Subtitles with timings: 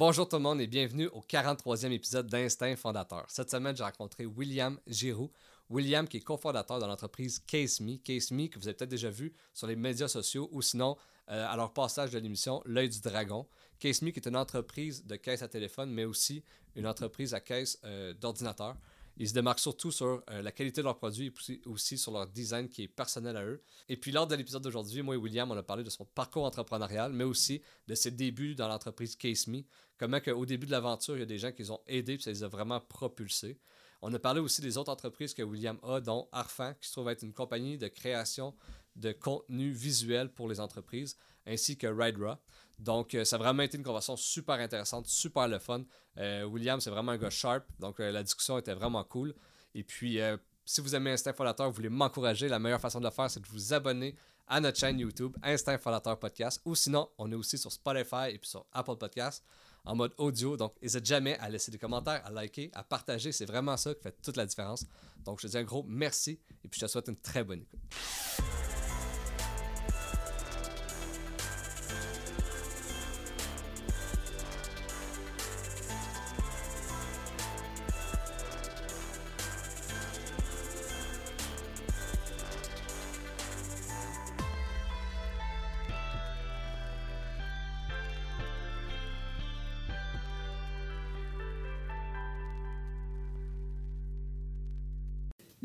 [0.00, 3.26] Bonjour tout le monde et bienvenue au 43e épisode d'Instinct Fondateur.
[3.28, 5.30] Cette semaine, j'ai rencontré William Giroux.
[5.68, 7.98] William qui est cofondateur de l'entreprise CaseMe.
[7.98, 10.96] CaseMe que vous avez peut-être déjà vu sur les médias sociaux ou sinon
[11.30, 13.46] euh, à leur passage de l'émission L'œil du dragon.
[13.78, 16.42] CaseMe qui est une entreprise de caisse à téléphone mais aussi
[16.76, 18.78] une entreprise à caisse euh, d'ordinateur.
[19.20, 22.26] Ils se démarquent surtout sur euh, la qualité de leurs produits et aussi sur leur
[22.26, 23.62] design qui est personnel à eux.
[23.90, 26.46] Et puis lors de l'épisode d'aujourd'hui, moi et William, on a parlé de son parcours
[26.46, 29.64] entrepreneurial, mais aussi de ses débuts dans l'entreprise CaseMe.
[29.98, 32.18] Comment qu'au début de l'aventure, il y a des gens qui les ont aidés et
[32.18, 33.60] ça les a vraiment propulsés.
[34.00, 37.10] On a parlé aussi des autres entreprises que William a, dont Arfan, qui se trouve
[37.10, 38.54] être une compagnie de création
[38.96, 42.36] de contenu visuel pour les entreprises, ainsi que RideRaw.
[42.80, 45.82] Donc, euh, ça a vraiment été une conversation super intéressante, super le fun.
[46.16, 49.34] Euh, William, c'est vraiment un gars sharp, donc euh, la discussion était vraiment cool.
[49.74, 50.18] Et puis,
[50.64, 53.46] si vous aimez Instinct vous voulez m'encourager, la meilleure façon de le faire, c'est de
[53.46, 54.16] vous abonner
[54.48, 56.60] à notre chaîne YouTube, Instinct Fondateur Podcast.
[56.64, 59.44] Ou sinon, on est aussi sur Spotify et puis sur Apple Podcast
[59.84, 60.56] en mode audio.
[60.56, 63.30] Donc, n'hésitez jamais à laisser des commentaires, à liker, à partager.
[63.30, 64.84] C'est vraiment ça qui fait toute la différence.
[65.24, 67.62] Donc, je te dis un gros merci et puis je te souhaite une très bonne
[67.62, 67.80] écoute.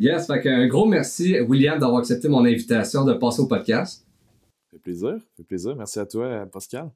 [0.05, 4.05] Yes, fait un gros merci, William, d'avoir accepté mon invitation de passer au podcast.
[4.05, 5.75] Ça fait plaisir, ça fait plaisir.
[5.75, 6.91] Merci à toi, Pascal.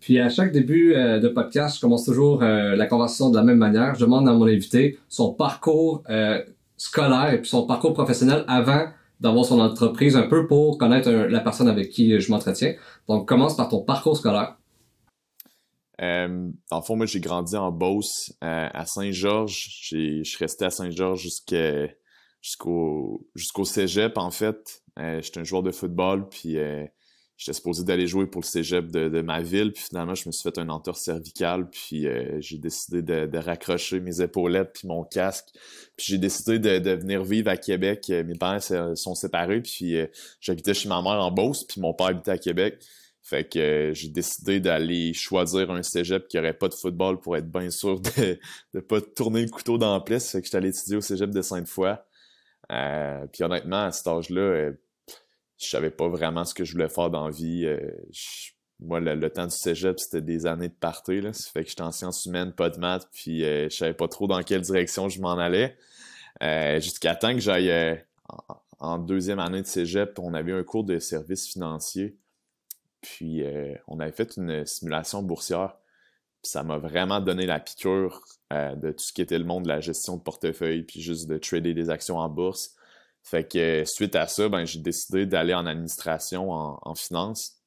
[0.00, 3.42] Puis à chaque début euh, de podcast, je commence toujours euh, la conversation de la
[3.42, 3.94] même manière.
[3.94, 6.44] Je demande à mon invité son parcours euh,
[6.76, 8.84] scolaire et puis son parcours professionnel avant
[9.18, 12.74] d'avoir son entreprise, un peu pour connaître la personne avec qui je m'entretiens.
[13.08, 14.58] Donc, commence par ton parcours scolaire.
[16.02, 19.68] Euh, dans le fond, moi, j'ai grandi en Beauce, à Saint-Georges.
[19.80, 21.88] Je suis resté à Saint-Georges jusqu'à
[22.42, 24.82] jusqu'au jusqu'au cégep, en fait.
[24.98, 26.84] Euh, j'étais un joueur de football, puis euh,
[27.38, 30.32] j'étais supposé d'aller jouer pour le cégep de, de, ma ville, puis finalement, je me
[30.32, 34.88] suis fait un entorse cervical, puis euh, j'ai décidé de, de, raccrocher mes épaulettes puis
[34.88, 35.46] mon casque.
[35.96, 38.08] Puis j'ai décidé de, de, venir vivre à Québec.
[38.08, 38.60] Mes parents
[38.94, 39.96] sont séparés, puis
[40.40, 42.84] j'habitais chez ma mère en Beauce, puis mon père habitait à Québec.
[43.24, 47.48] Fait que j'ai décidé d'aller choisir un cégep qui aurait pas de football pour être
[47.50, 48.38] bien sûr de
[48.74, 50.18] ne pas tourner le couteau dans la plaie.
[50.18, 51.96] Fait que j'étais allé étudier au cégep de Sainte-Foy.
[52.72, 54.72] Euh, puis honnêtement, à cet âge-là, euh,
[55.58, 57.66] je savais pas vraiment ce que je voulais faire dans la vie.
[57.66, 57.78] Euh,
[58.80, 61.20] moi, le, temps du cégep, c'était des années de party.
[61.20, 61.32] Là.
[61.32, 64.26] Ça fait que j'étais en sciences humaines, pas de maths, puis je savais pas trop
[64.26, 65.76] dans quelle direction je m'en allais.
[66.80, 68.02] Jusqu'à temps que j'aille
[68.80, 72.16] en, deuxième année de cégep, on avait un cours de services financiers.
[73.02, 73.44] Puis
[73.86, 75.76] on avait fait une simulation boursière.
[76.42, 78.20] Ça m'a vraiment donné la piqûre
[78.52, 81.28] euh, de tout ce qui était le monde de la gestion de portefeuille, puis juste
[81.28, 82.74] de trader des actions en bourse.
[83.22, 87.62] Fait que suite à ça, ben, j'ai décidé d'aller en administration, en, finance.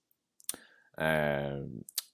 [0.99, 1.65] Euh,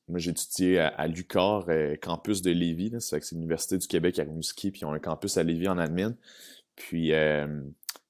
[0.07, 2.91] moi, j'ai étudié à, l'UCAR, euh, campus de Lévis.
[2.91, 5.79] Que c'est l'Université du Québec à Rimouski, puis ils ont un campus à Lévis en
[5.79, 6.15] admin.
[6.75, 7.11] Puis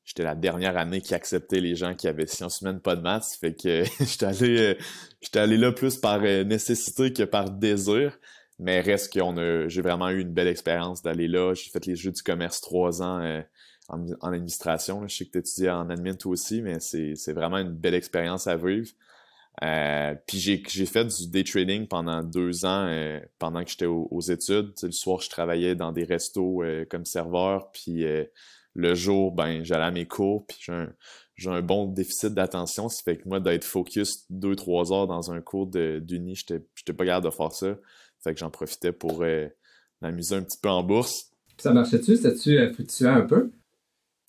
[0.04, 3.38] j'étais la dernière année qui acceptait les gens qui avaient sciences humaines, pas de maths.
[3.40, 4.78] Fait que j'étais allé,
[5.22, 8.20] j'étais allé là plus par nécessité que par désir.
[8.62, 11.56] Mais reste a, j'ai vraiment eu une belle expérience d'aller là.
[11.56, 13.42] J'ai fait les Jeux du commerce trois ans euh,
[13.90, 15.08] en, administration.
[15.08, 18.46] Je sais que tu étudies en admin toi aussi, mais c'est, vraiment une belle expérience
[18.46, 18.88] à vivre.
[19.64, 24.22] Euh, puis j'ai, fait du day trading pendant deux ans euh, pendant que j'étais aux,
[24.22, 24.74] études.
[24.84, 28.06] le soir, je travaillais dans des restos comme serveur, puis
[28.76, 30.60] le jour, ben j'allais à mes cours, puis
[31.36, 32.90] j'ai un, bon déficit d'attention.
[32.90, 37.06] Ça fait que moi, d'être focus deux, trois heures dans un cours d'uni, j'étais pas
[37.06, 37.76] capable de faire ça.
[38.24, 39.48] Fait que j'en profitais pour euh,
[40.02, 41.32] m'amuser un petit peu en bourse.
[41.58, 42.16] ça marchait-tu?
[42.16, 43.52] C'était-tu euh, fluctuant un peu?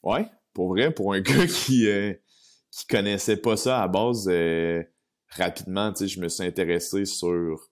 [0.02, 2.14] Ouais, pour vrai, pour un gars qui, euh,
[2.70, 4.28] qui connaissait pas ça à base,
[5.28, 7.70] rapidement, je me suis intéressé sur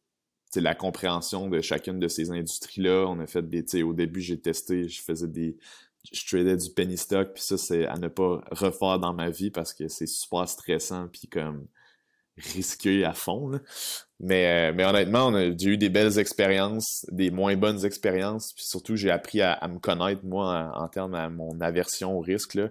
[0.56, 3.06] la compréhension de chacune de ces industries-là.
[3.08, 5.56] On a fait des, au début, j'ai testé, je faisais des,
[6.12, 9.50] je tradais du penny stock, puis ça, c'est à ne pas refaire dans ma vie
[9.50, 11.66] parce que c'est super stressant, puis comme
[12.36, 13.60] risqué à fond.
[14.22, 18.52] Mais, euh, mais honnêtement, j'ai eu des belles expériences, des moins bonnes expériences.
[18.52, 22.54] Puis surtout, j'ai appris à, me connaître, moi, en, termes de mon aversion au risque.
[22.54, 22.68] Là.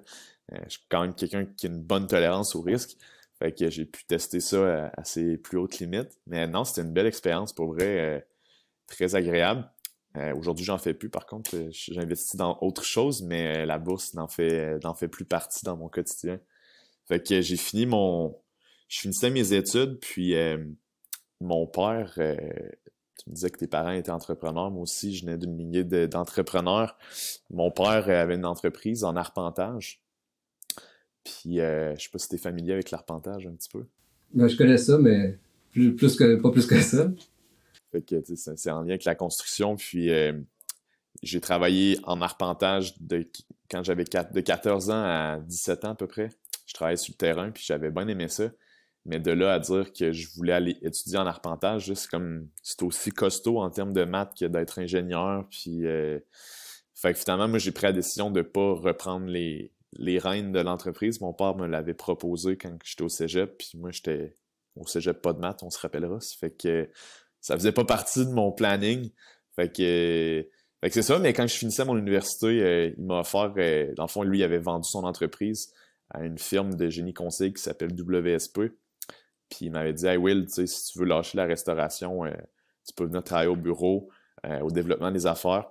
[0.54, 2.98] Euh, je suis quand même quelqu'un qui a une bonne tolérance au risque.
[3.40, 6.20] Fait que j'ai pu tester ça à, ses plus hautes limites.
[6.28, 8.20] Mais non, c'était une belle expérience pour vrai, euh,
[8.88, 9.70] très agréable.
[10.36, 11.10] Aujourd'hui, j'en fais plus.
[11.10, 15.78] Par contre, j'investis dans autre chose, mais la bourse n'en fait, fait plus partie dans
[15.78, 16.40] mon quotidien.
[17.08, 18.36] Fait que j'ai fini mon,
[18.90, 20.58] je finissais mes études, puis euh,
[21.42, 22.36] mon père, euh,
[23.18, 24.72] tu me disais que tes parents étaient entrepreneurs.
[24.72, 26.98] Moi aussi, je venais d'une lignée d'entrepreneurs.
[27.50, 30.02] Mon père avait une entreprise en arpentage.
[31.24, 33.86] Puis, euh, je sais pas si tu es familier avec l'arpentage un petit peu.
[34.34, 35.38] Ben, je connais ça, mais
[35.72, 37.12] plus, que, pas plus que ça.
[37.92, 39.76] Fait que, c'est en lien avec la construction.
[39.76, 40.34] Puis, euh,
[41.22, 43.28] j'ai travaillé en arpentage de,
[43.70, 46.30] quand j'avais de 14 ans à 17 ans à peu près.
[46.66, 48.50] Je travaillais sur le terrain, puis j'avais bien aimé ça.
[49.10, 52.84] Mais de là à dire que je voulais aller étudier en arpentage, c'est comme c'est
[52.84, 55.48] aussi costaud en termes de maths que d'être ingénieur.
[55.50, 56.20] Puis euh,
[56.94, 60.60] fait que finalement, moi j'ai pris la décision de pas reprendre les, les rênes de
[60.60, 61.22] l'entreprise.
[61.22, 64.36] Mon père me l'avait proposé quand j'étais au Cégep, puis moi j'étais
[64.76, 66.22] au Cégep pas de maths, on se rappellera.
[66.22, 66.88] Ça fait que
[67.42, 69.10] ça faisait pas partie de mon planning.
[69.56, 70.48] Fait que
[70.84, 74.04] que c'est ça, mais quand je finissais mon université, euh, il m'a offert, euh, dans
[74.04, 75.74] le fond, lui, il avait vendu son entreprise
[76.12, 78.72] à une firme de génie conseil qui s'appelle WSP.
[79.50, 82.32] Puis il m'avait dit Hey Will, si tu veux lâcher la restauration, euh,
[82.86, 84.10] tu peux venir travailler au bureau,
[84.46, 85.70] euh, au développement des affaires.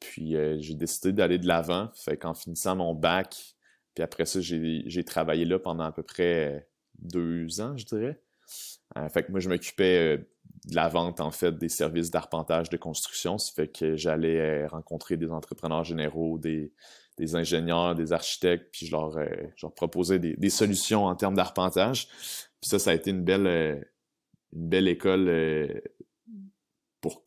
[0.00, 1.90] Puis euh, j'ai décidé d'aller de l'avant.
[1.94, 3.56] Fait qu'en finissant mon bac,
[3.94, 6.68] puis après ça, j'ai travaillé là pendant à peu près
[6.98, 8.20] deux ans, je dirais.
[9.10, 10.18] fait que moi, je m'occupais
[10.66, 13.38] de la vente, en fait, des services d'arpentage de construction.
[13.38, 16.74] Ça fait que j'allais rencontrer des entrepreneurs généraux, des,
[17.16, 22.08] des ingénieurs, des architectes, puis je leur, proposais des, des, solutions en termes d'arpentage.
[22.66, 23.76] Puis ça, ça a été une belle, euh,
[24.52, 25.68] une belle école euh,
[27.00, 27.22] pour.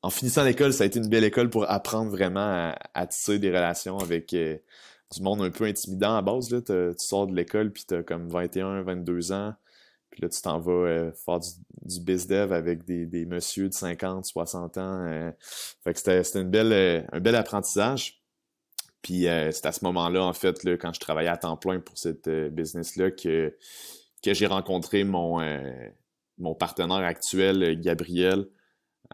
[0.00, 3.48] En finissant l'école, ça a été une belle école pour apprendre vraiment à, tisser des
[3.48, 4.56] relations avec euh,
[5.12, 6.52] du monde un peu intimidant à base.
[6.52, 6.60] Là.
[6.62, 9.54] Tu sors de l'école, puis tu as comme 21, 22 ans.
[10.10, 11.48] Puis là, tu t'en vas faire du,
[11.82, 15.32] du bizdev avec des, des messieurs de 50, 60 ans.
[15.82, 18.22] fait que c'était une belle, un bel apprentissage.
[19.02, 21.98] Puis c'est à ce moment-là, en fait, là, quand je travaillais à temps plein pour
[21.98, 23.52] cette business-là, que
[24.32, 25.88] que j'ai rencontré mon, euh,
[26.38, 28.46] mon partenaire actuel, Gabriel,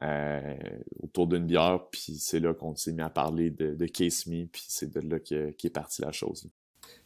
[0.02, 0.54] euh,
[1.02, 4.46] autour d'une bière, puis c'est là qu'on s'est mis à parler de, de Case Me,
[4.46, 6.48] puis c'est de là qu'est est partie la chose.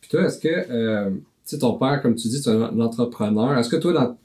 [0.01, 2.81] Puis toi, est-ce que, euh, tu sais, ton père, comme tu dis, tu es un
[2.81, 4.19] entrepreneur, est-ce que toi, dans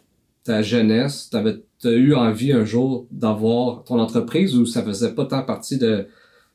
[0.44, 5.26] ta jeunesse, tu as eu envie un jour d'avoir ton entreprise ou ça faisait pas
[5.26, 6.08] tant partie de,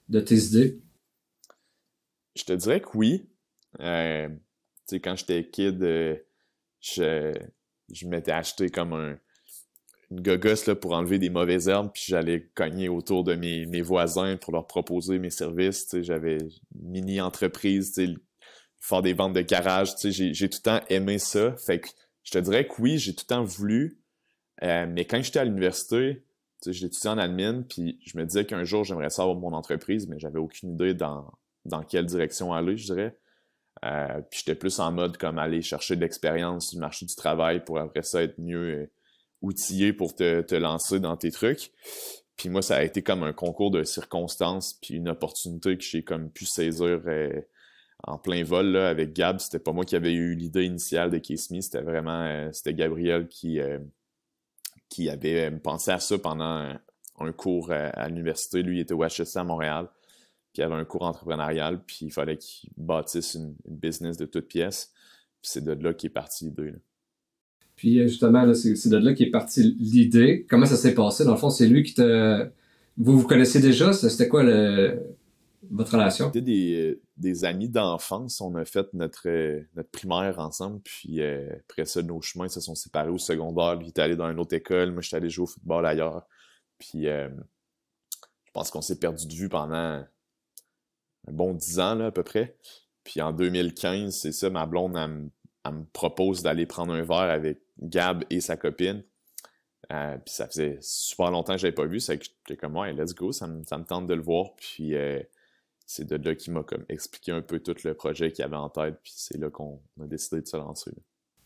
[0.08, 0.80] de tes idées?
[2.36, 3.28] Je te dirais que oui.
[3.80, 4.36] Euh, tu
[4.86, 5.82] sais, quand j'étais kid,
[6.94, 7.34] je,
[7.92, 9.18] je m'étais acheté comme un,
[10.10, 13.82] une gogosse là, pour enlever des mauvaises herbes, puis j'allais cogner autour de mes, mes,
[13.82, 15.96] voisins pour leur proposer mes services.
[16.02, 18.00] J'avais une mini-entreprise,
[18.80, 19.94] faire des ventes de garage.
[20.04, 21.56] J'ai, j'ai tout le temps aimé ça.
[21.56, 21.82] Fait
[22.22, 24.00] je te dirais que oui, j'ai tout le temps voulu.
[24.62, 26.24] Euh, mais quand j'étais à l'université,
[26.66, 30.18] j'étudiais en admin, puis je me disais qu'un jour, j'aimerais ça avoir mon entreprise, mais
[30.18, 31.30] j'avais aucune idée dans,
[31.64, 33.16] dans quelle direction aller, je dirais.
[33.84, 37.62] Euh, puis j'étais plus en mode comme aller chercher de l'expérience le marché du travail
[37.64, 38.90] pour après ça être mieux euh,
[39.42, 41.72] outillé pour te, te, lancer dans tes trucs.
[42.36, 46.02] Puis moi, ça a été comme un concours de circonstances, puis une opportunité que j'ai
[46.02, 47.40] comme pu saisir euh,
[48.04, 49.40] en plein vol là, avec Gab.
[49.40, 53.26] C'était pas moi qui avais eu l'idée initiale de Kiss Me, c'était vraiment c'était Gabriel
[53.28, 53.58] qui,
[54.90, 56.76] qui avait pensé à ça pendant
[57.18, 58.62] un, cours à, l'université.
[58.62, 59.88] Lui, il était au HEC à Montréal
[60.56, 64.90] qui avait un cours entrepreneurial, puis il fallait qu'il bâtisse une, business de toutes pièces.
[65.42, 66.72] Puis c'est de là qu'est partie l'idée.
[67.76, 70.46] Puis euh, justement, c'est de là qu'est partie l'idée.
[70.48, 71.26] Comment ça s'est passé?
[71.26, 72.48] Dans le fond, c'est lui qui te.
[72.96, 73.92] Vous vous connaissez déjà?
[73.92, 74.98] C'était quoi le...
[75.70, 76.28] votre relation?
[76.32, 78.40] C'était des, des amis d'enfance.
[78.40, 79.28] On a fait notre,
[79.76, 80.80] notre primaire ensemble.
[80.84, 83.74] Puis euh, après ça, nos chemins se sont séparés au secondaire.
[83.74, 84.92] Lui, il était allé dans une autre école.
[84.92, 86.26] Moi, j'étais allé jouer au football ailleurs.
[86.78, 87.28] Puis euh,
[88.46, 90.02] je pense qu'on s'est perdu de vue pendant
[91.28, 92.56] un bon 10 ans là, à peu près.
[93.04, 97.60] Puis en 2015, c'est ça, ma blonde, elle, me propose d'aller prendre un verre avec
[97.80, 99.02] Gab et sa copine.
[99.92, 102.00] Euh, puis ça faisait super longtemps que je l'avais pas vu.
[102.00, 104.54] C'est que j'étais comme, ouais, let's go, ça me, tente de le voir.
[104.56, 105.20] Puis euh,
[105.86, 108.68] c'est de là qu'il m'a comme expliqué un peu tout le projet qu'il avait en
[108.68, 108.98] tête.
[109.02, 110.92] Puis c'est là qu'on a décidé de se lancer.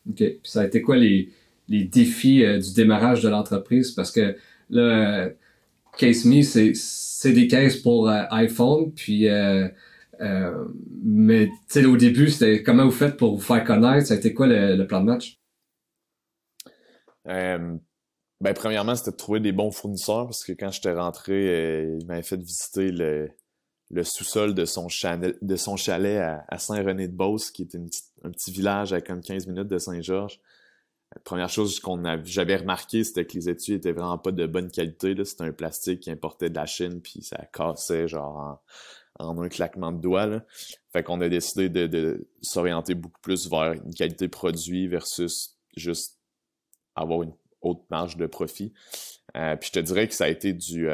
[0.09, 0.17] OK.
[0.17, 1.31] Puis ça a été quoi les,
[1.69, 3.93] les défis euh, du démarrage de l'entreprise?
[3.93, 4.37] Parce que
[4.71, 5.31] là,
[5.97, 9.69] Case Me, c'est des cases pour euh, iPhone, puis euh,
[10.21, 10.65] euh,
[11.03, 14.33] mais tu au début, c'était comment vous faites pour vous faire connaître, ça a été
[14.35, 15.39] quoi le, plan de match?
[17.27, 22.23] ben premièrement, c'était de trouver des bons fournisseurs parce que quand j'étais rentré, il m'avait
[22.23, 23.29] fait visiter le,
[24.03, 26.19] sous-sol de son chalet, de son chalet
[26.49, 27.77] à, Saint-René-de-Beauce, qui est
[28.25, 30.41] un petit village à comme 15 minutes de Saint-Georges.
[31.15, 34.71] La première chose qu'on j'avais remarqué, c'était que les étuis étaient vraiment pas de bonne
[34.71, 35.15] qualité.
[35.25, 38.61] C'était un plastique qui importait de la Chine, puis ça cassait genre
[39.19, 40.27] en, un claquement de doigts.
[40.27, 40.45] Là.
[40.93, 46.19] Fait qu'on a décidé de, s'orienter beaucoup plus vers une qualité produit versus juste
[46.95, 48.73] avoir une haute marge de profit.
[49.35, 50.89] puis je te dirais que ça a été du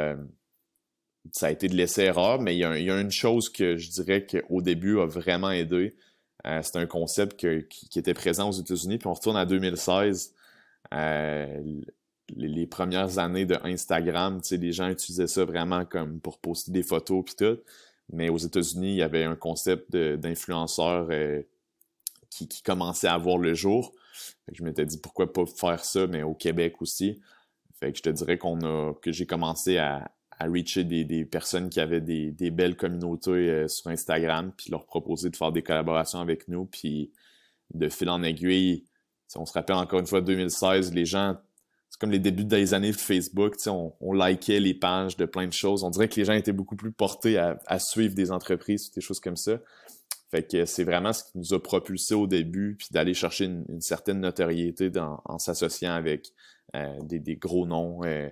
[1.31, 4.61] ça a été de l'essai-erreur, mais il y, a, une chose que je dirais qu'au
[4.61, 5.95] début a vraiment aidé.
[6.45, 8.97] Euh, c'est un concept qui, était présent aux États-Unis.
[8.97, 10.33] Puis on retourne à 2016.
[10.93, 11.63] Euh,
[12.35, 17.25] les, premières années de Instagram, les gens utilisaient ça vraiment comme pour poster des photos
[17.25, 17.59] puis tout.
[18.11, 21.41] Mais aux États-Unis, il y avait un concept d'influenceur euh,
[22.29, 23.93] qui, commençait à voir le jour.
[24.51, 27.21] je m'étais dit pourquoi pas faire ça, mais au Québec aussi.
[27.79, 31.79] Fait que je te dirais a que j'ai commencé à, à reacher des, personnes qui
[31.79, 36.47] avaient des, belles communautés euh, sur Instagram, puis leur proposer de faire des collaborations avec
[36.47, 37.11] nous, puis
[37.73, 38.85] de fil en aiguille.
[39.35, 41.37] On se rappelle encore une fois 2016, les gens,
[41.89, 45.47] c'est comme les débuts des années de Facebook, on, on likait les pages de plein
[45.47, 45.83] de choses.
[45.83, 49.19] On dirait que les gens étaient beaucoup plus portés à, suivre des entreprises, des choses
[49.19, 49.59] comme ça.
[50.29, 53.81] Fait que c'est vraiment ce qui nous a propulsé au début, puis d'aller chercher une,
[53.81, 56.31] certaine notoriété en s'associant avec
[56.75, 58.03] euh, des, gros noms.
[58.03, 58.29] Euh,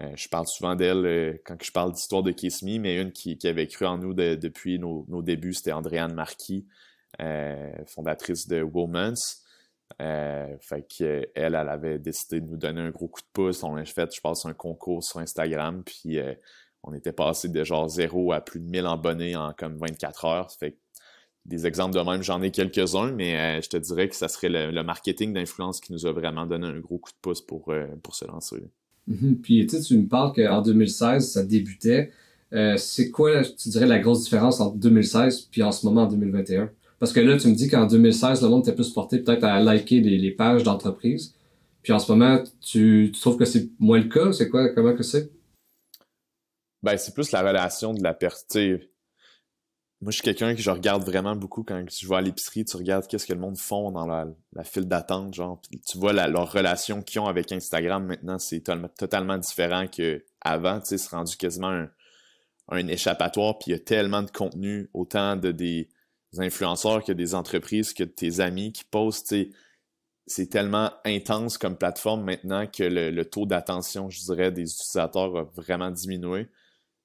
[0.00, 3.12] euh, je parle souvent d'elle euh, quand je parle d'histoire de Kiss Me, mais une
[3.12, 6.66] qui, avait cru en nous depuis nos, débuts, c'était Andréane Marquis,
[7.20, 9.14] euh, fondatrice de Womans.
[9.98, 10.86] fait
[11.34, 13.62] elle avait décidé de nous donner un gros coup de pouce.
[13.62, 16.18] On a fait, je pense, un concours sur Instagram, puis
[16.82, 20.48] on était passé de genre zéro à plus de 1000 abonnés en comme 24 heures.
[21.46, 24.82] Des exemples de même, j'en ai quelques-uns, mais je te dirais que ça serait le,
[24.82, 28.24] marketing d'influence qui nous a vraiment donné un gros coup de pouce pour, pour se
[28.24, 28.62] lancer.
[29.06, 29.36] Mhm.
[29.42, 32.12] Puis tu me parles qu'en 2016, ça débutait.
[32.52, 36.06] Euh, c'est quoi, tu dirais, la grosse différence entre 2016 puis en ce moment en
[36.06, 36.70] 2021?
[36.98, 39.60] Parce que là, tu me dis qu'en 2016, le monde était plus porté peut-être à
[39.60, 41.34] liker les, pages d'entreprise.
[41.82, 44.32] Puis en ce moment, tu, trouves que c'est moins le cas?
[44.32, 44.68] C'est quoi?
[44.68, 45.30] Comment que c'est?
[46.82, 48.80] Ben, c'est plus la relation de la personne.
[50.02, 52.64] Moi, je suis quelqu'un que je regarde vraiment beaucoup quand je vais à l'épicerie.
[52.64, 54.24] Tu regardes qu'est-ce que le monde font dans la,
[54.64, 55.60] file d'attente, genre.
[55.86, 58.62] tu vois leur relation qu'ils ont avec Instagram maintenant, c'est
[58.96, 60.80] totalement différent qu'avant.
[60.84, 61.86] C'est rendu quasiment
[62.70, 63.58] un, échappatoire.
[63.58, 65.90] Puis il y a tellement de contenu, autant de des,
[66.38, 69.34] influenceurs que des entreprises, que de tes amis qui postent.
[70.26, 75.42] c'est tellement intense comme plateforme maintenant que le taux d'attention, je dirais, des utilisateurs a
[75.56, 76.48] vraiment diminué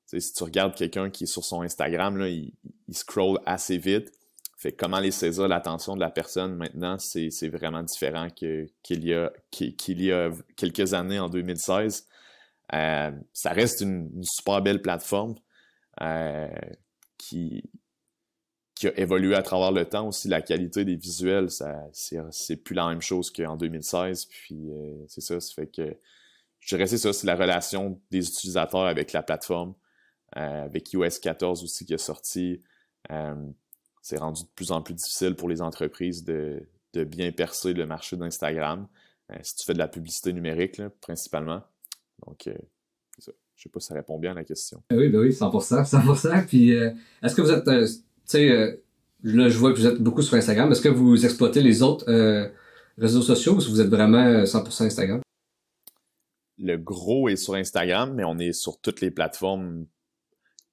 [0.05, 2.53] si tu regardes quelqu'un qui est sur son Instagram, là, il,
[2.91, 4.11] scroll assez vite.
[4.57, 9.31] Fait comment les saisir l'attention de la personne maintenant, c'est vraiment différent qu'il y, a,
[9.51, 12.07] qu'il y a quelques années en 2016.
[12.73, 15.35] Euh, ça reste une, super belle plateforme
[16.01, 16.47] euh,
[17.17, 17.63] qui,
[18.75, 20.27] qui a évolué à travers le temps aussi.
[20.27, 21.49] La qualité des visuels,
[21.91, 24.25] c'est plus la même chose qu'en 2016.
[24.25, 25.97] Puis euh, c'est ça, ça fait que
[26.59, 29.75] je dirais c'est ça, c'est la relation des utilisateurs avec la plateforme.
[30.37, 32.61] Euh, avec US 14 aussi qui est sorti.
[33.11, 33.35] Euh,
[34.01, 38.17] c'est rendu de plus en plus difficile pour les entreprises de, bien percer le marché
[38.17, 38.87] d'Instagram.
[39.31, 41.61] Euh, si tu fais de la publicité numérique, principalement.
[42.25, 44.81] Donc, je ne sais pas si ça répond bien à la question.
[44.91, 46.45] Oui, ben oui, 100%, 100%.
[46.47, 48.79] Puis, est-ce que vous êtes, tu sais,
[49.23, 50.71] là, je vois que vous êtes beaucoup sur Instagram.
[50.71, 52.05] Est-ce que vous exploitez les autres
[52.97, 55.21] réseaux sociaux ou vous êtes vraiment 100% Instagram?
[56.57, 59.85] Le gros est sur Instagram, mais on est sur toutes les plateformes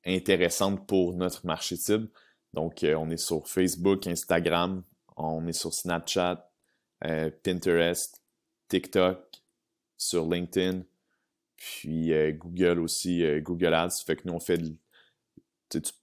[0.06, 2.09] intéressante pour notre marché cible.
[2.54, 4.82] Donc, euh, on est sur Facebook, Instagram,
[5.16, 6.50] on est sur Snapchat,
[7.04, 8.23] euh, Pinterest,
[8.68, 9.18] TikTok,
[9.97, 10.82] sur LinkedIn,
[11.56, 14.02] puis euh, Google aussi, Google Ads.
[14.04, 14.61] Fait que nous, on fait.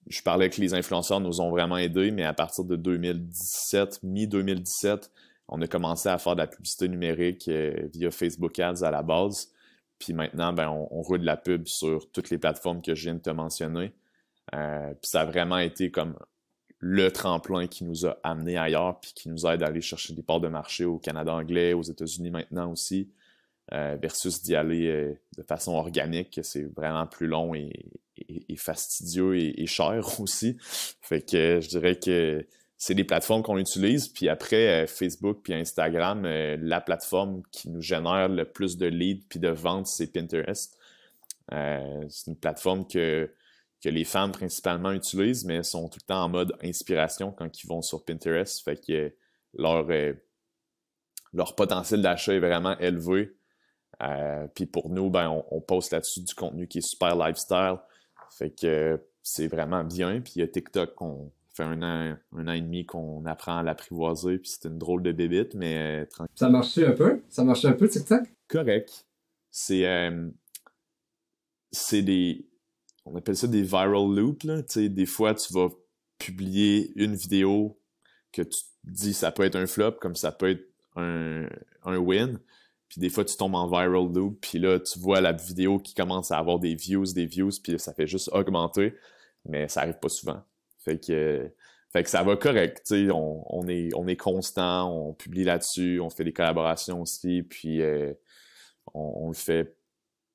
[0.07, 5.09] je parlais que les influenceurs nous ont vraiment aidés, mais à partir de 2017, mi-2017,
[5.49, 9.51] on a commencé à faire de la publicité numérique via Facebook Ads à la base.
[9.99, 13.15] Puis maintenant, ben, on, roule de la pub sur toutes les plateformes que je viens
[13.15, 13.93] de te mentionner.
[14.55, 16.15] Euh, puis ça a vraiment été comme
[16.79, 20.23] le tremplin qui nous a amenés ailleurs, puis qui nous aide à aller chercher des
[20.23, 23.11] parts de marché au Canada anglais, aux États-Unis maintenant aussi,
[23.73, 27.93] euh, versus d'y aller euh, de façon organique, c'est vraiment plus long et,
[28.55, 30.57] fastidieux et, cher aussi.
[31.01, 32.45] Fait que je dirais que
[32.79, 34.07] c'est des plateformes qu'on utilise.
[34.07, 38.87] Puis après, euh, Facebook puis Instagram, euh, la plateforme qui nous génère le plus de
[38.87, 40.77] leads puis de ventes, c'est Pinterest.
[41.51, 43.29] Euh, c'est une plateforme que,
[43.83, 47.67] que les femmes principalement utilisent, mais sont tout le temps en mode inspiration quand ils
[47.67, 48.63] vont sur Pinterest.
[48.63, 49.13] Fait que
[49.55, 49.85] leur,
[51.33, 53.35] leur potentiel d'achat est vraiment élevé.
[54.55, 57.75] puis pour nous, ben, on, on poste là-dessus du contenu qui est super lifestyle.
[58.31, 60.21] Fait que c'est vraiment bien.
[60.21, 61.29] Puis il y a TikTok qu'on
[61.59, 65.11] un an, un an et demi qu'on apprend à l'apprivoiser, puis c'est une drôle de
[65.11, 67.21] bébite, mais euh, Ça marche un peu?
[67.29, 68.23] Ça marche un peu, TikTok?
[68.47, 69.05] Correct.
[69.51, 70.29] C'est euh,
[71.71, 72.47] c'est des...
[73.05, 74.61] On appelle ça des viral loops, là.
[74.75, 75.69] des fois, tu vas
[76.19, 77.79] publier une vidéo
[78.31, 80.65] que tu dis ça peut être un flop, comme ça peut être
[80.95, 81.47] un,
[81.83, 82.39] un win.
[82.87, 85.93] puis des fois tu tombes en viral loop, puis là tu vois la vidéo qui
[85.93, 88.95] commence à avoir des views, des views, puis ça fait juste augmenter,
[89.45, 90.43] mais ça arrive pas souvent.
[90.89, 91.51] Fait que,
[91.91, 96.23] fait que ça va correct, on, est, on est constant, on publie là-dessus, on fait
[96.23, 98.13] des collaborations aussi, puis euh,
[98.95, 99.75] on, le fait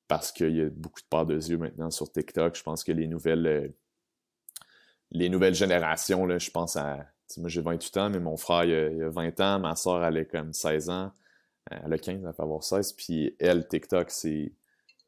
[0.07, 2.55] parce qu'il y a beaucoup de parts de yeux maintenant sur TikTok.
[2.55, 3.67] Je pense que les nouvelles euh,
[5.11, 7.05] les nouvelles générations, je pense à.
[7.37, 9.59] Moi, j'ai 28 ans, mais mon frère, il a, 20 ans.
[9.59, 11.11] Ma soeur, elle a comme 16 ans.
[11.69, 12.93] Elle a 15, elle va avoir 16.
[12.93, 14.53] Puis elle, TikTok, c'est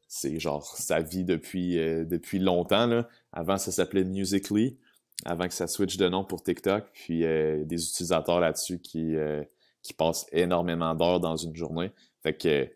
[0.08, 3.04] c'est genre sa vie depuis, euh, depuis longtemps.
[3.32, 4.78] Avant, ça s'appelait Musically,
[5.24, 6.84] avant que ça switch de nom pour TikTok.
[6.92, 9.42] Puis euh, des utilisateurs là-dessus qui, euh,
[9.82, 11.92] qui passent énormément d'heures dans une journée.
[12.22, 12.68] Fait que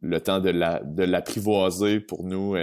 [0.00, 0.50] le temps de
[1.04, 2.56] l'apprivoiser la, pour nous,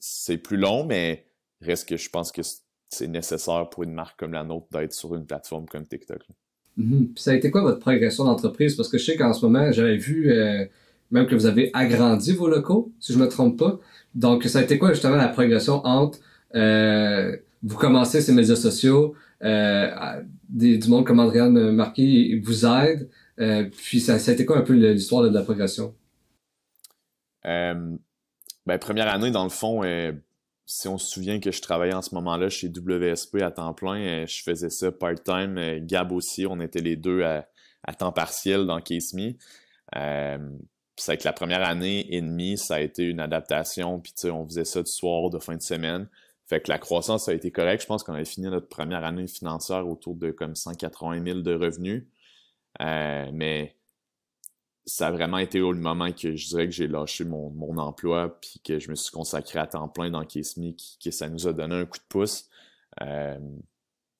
[0.00, 1.26] c'est plus long, mais
[1.60, 2.42] reste que je pense que
[2.88, 6.22] c'est nécessaire pour une marque comme la nôtre d'être sur une plateforme comme TikTok.
[6.78, 7.18] Mm-hmm.
[7.18, 8.76] ça a été quoi votre progression d'entreprise?
[8.76, 10.64] Parce que je sais qu'en ce moment, j'avais vu euh,
[11.10, 13.78] même que vous avez agrandi vos locaux, si je ne me trompe pas.
[14.14, 16.18] Donc, ça a été quoi justement la progression entre
[16.54, 23.08] euh, vous commencez ces médias sociaux, euh, du monde comme Adrienne Marquis vous aide,
[23.76, 25.94] puis ça, a été quoi un peu l'histoire de la progression?
[27.44, 29.82] ben, première année, dans le fond,
[30.72, 34.00] si on se souvient que je travaillais en ce moment-là chez WSP à temps plein,
[34.00, 35.58] euh, je faisais ça part-time.
[35.58, 37.44] Euh, Gab aussi, on était les deux à,
[37.98, 39.32] temps partiel dans Case Me.
[39.96, 40.38] Euh,
[40.96, 44.64] c'est que la première année et demie, ça a été une adaptation, puis on faisait
[44.64, 46.08] ça du soir, de fin de semaine.
[46.46, 47.82] Fait que la croissance a été correcte.
[47.82, 51.54] Je pense qu'on avait fini notre première année financière autour de comme 180 000 de
[51.54, 52.06] revenus.
[52.80, 53.76] mais
[54.84, 58.60] ça a vraiment été au moment que je dirais que j'ai lâché mon, emploi puis
[58.64, 61.76] que je me suis consacré à temps plein dans Kesmi, que ça nous a donné
[61.76, 62.48] un coup de pouce.
[63.00, 63.38] Euh,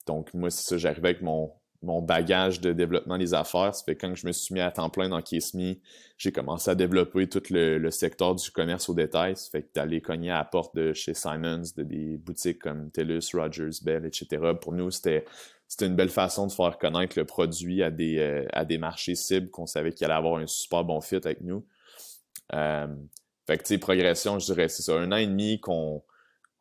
[0.07, 1.52] donc moi, c'est ça, j'arrivais avec mon,
[1.83, 3.75] mon bagage de développement des affaires.
[3.75, 5.81] Ça fait quand je me suis mis à temps plein dans Kesmi,
[6.17, 9.37] j'ai commencé à développer tout le, secteur du commerce au détail.
[9.37, 12.91] Ça fait que d'aller cogner à la porte de chez Simons, de des boutiques comme
[12.91, 14.53] TELUS, Rogers, Bell, etc.
[14.61, 15.25] Pour nous, c'était
[15.81, 19.51] une belle façon de faire connaître le produit à des, euh, à des marchés cibles
[19.51, 21.66] qu'on savait qu'il allait avoir un super bon fit avec nous.
[22.55, 22.87] Euh,
[23.47, 26.03] fait que, tu sais, progression, je dirais, c'est ça, un an et demi qu'on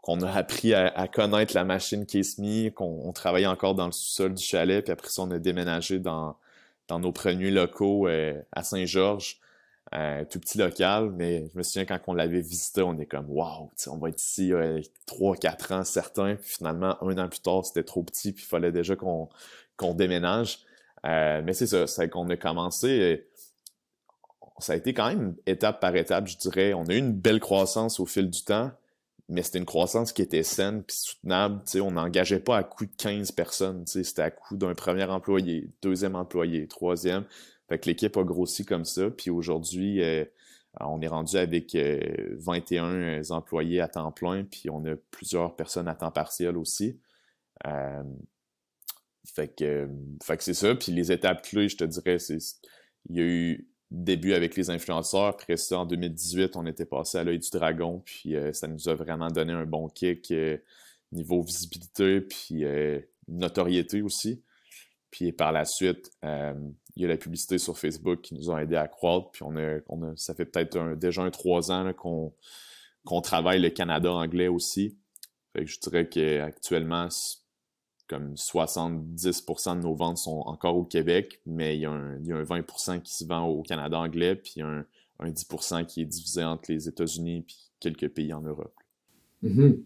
[0.02, 2.38] qu'on a appris à, connaître la machine Case
[2.76, 6.36] qu'on travaillait encore dans le sous-sol du chalet, puis après ça, on a déménagé dans,
[6.90, 9.40] nos premiers locaux euh, à Saint-Georges
[9.92, 13.30] un tout petit local, mais je me souviens quand on l'avait visité, on est comme
[13.30, 17.66] Waouh, on va être ici euh, 3-4 ans certains, puis finalement, un an plus tard,
[17.66, 19.30] c'était trop petit, puis il fallait déjà qu'on
[19.94, 20.60] déménage.
[21.06, 23.28] Euh, mais c'est ça, c'est qu'on a commencé.
[24.60, 26.74] Ça a été quand même étape par étape, je dirais.
[26.74, 28.72] On a eu une belle croissance au fil du temps,
[29.32, 31.64] mais c'était une croissance qui était saine puis soutenable.
[31.82, 33.88] on n'engageait pas à coût de 15 personnes.
[33.88, 37.24] C'était à coût d'un premier employé, deuxième employé, troisième.
[37.70, 39.10] Fait que l'équipe a grossi comme ça.
[39.10, 40.26] Puis aujourd'hui, euh,
[40.82, 45.56] on est rendu avec 21 euh, euh, employés à temps plein, puis on a plusieurs
[45.56, 47.00] personnes à temps partiel aussi.
[47.64, 50.76] fait que, que c'est ça.
[50.76, 52.40] Puis les étapes clés, je te dirais, c'est
[53.10, 55.26] il y a eu début avec les influenceurs.
[55.26, 58.96] Après ça, en 2018, on était passé à l'œil du dragon, puis ça nous a
[58.96, 60.34] vraiment donné un bon kick
[61.12, 62.64] niveau visibilité, puis
[63.28, 64.42] notoriété aussi.
[65.12, 66.54] Puis par la suite, euh,
[66.96, 69.32] il y a la publicité sur Facebook qui nous a aidé à croître.
[69.32, 72.34] Puis on a, on a ça fait peut-être déjà un trois ans qu'on
[73.04, 74.98] qu'on travaille le Canada anglais aussi.
[75.54, 77.10] Fait que je dirais qu'actuellement,
[78.12, 82.28] comme 70% de nos ventes sont encore au Québec, mais il y a un, il
[82.28, 84.86] y a un 20% qui se vend au Canada anglais, puis un,
[85.22, 87.46] un 10% qui est divisé entre les États-Unis et
[87.80, 88.74] quelques pays en Europe.
[89.46, 89.80] Mm-hmm.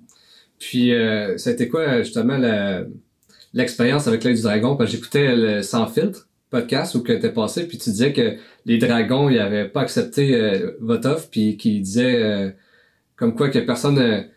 [0.58, 2.40] Puis, euh, c'était quoi justement
[3.54, 7.32] l'expérience avec l'œil du dragon, parce que j'écoutais le Sans filtre podcast où que t'es
[7.32, 11.58] passé, puis tu disais que les dragons, ils avaient pas accepté euh, votre offre, puis
[11.58, 12.50] qu'ils disaient euh,
[13.18, 14.28] comme quoi que personne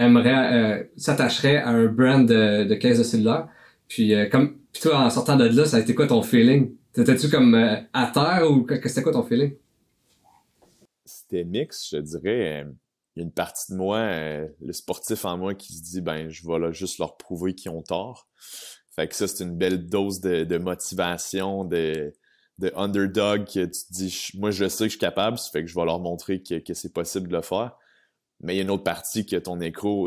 [0.00, 3.48] euh, aimerait, s'attacherait à un brand de, de caisse de cellulaire.
[3.88, 6.74] Puis comme puis toi, en sortant de là, ça a été quoi ton feeling?
[6.92, 9.54] T'étais-tu comme à terre ou c'était quoi ton feeling?
[11.04, 12.66] C'était mix, je dirais
[13.18, 16.00] il y a une partie de moi, euh, le sportif en moi, qui se dit
[16.00, 18.28] ben je vais juste leur prouver qu'ils ont tort.
[18.94, 22.14] Fait que ça, c'est une belle dose de, motivation, de,
[22.58, 25.62] de underdog que tu te dis moi je sais que je suis capable, ça fait
[25.62, 27.76] que je vais leur montrer que, que c'est possible de le faire.
[28.40, 29.58] Mais il y a une autre partie que ton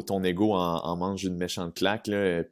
[0.03, 2.07] ton ego en, mange une méchante claque.
[2.07, 2.43] Là.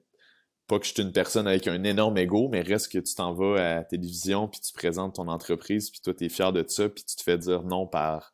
[0.67, 3.33] Pas que je suis une personne avec un énorme ego, mais reste que tu t'en
[3.33, 6.63] vas à la télévision, puis tu présentes ton entreprise, puis toi, tu es fier de
[6.67, 8.33] ça, puis tu te fais dire non par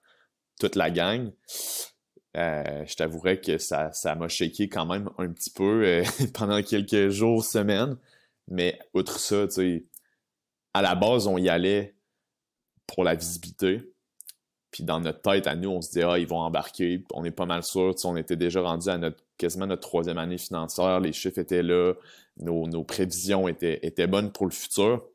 [0.60, 1.32] toute la gang.
[2.36, 6.04] Euh, je t'avouerais que ça, ça m'a shaké quand même un petit peu euh,
[6.34, 7.98] pendant quelques jours, semaines.
[8.50, 9.86] Mais outre ça, tu sais,
[10.74, 11.96] à la base, on y allait
[12.88, 13.95] pour la visibilité.
[14.76, 17.02] Puis dans notre tête, à nous, on se dit, ah, ils vont embarquer.
[17.14, 17.96] On est pas mal sûr.
[18.04, 21.00] on était déjà rendu à notre quasiment notre troisième année financière.
[21.00, 21.94] Les chiffres étaient là.
[22.42, 25.08] Nos, prévisions étaient, bonnes pour le futur.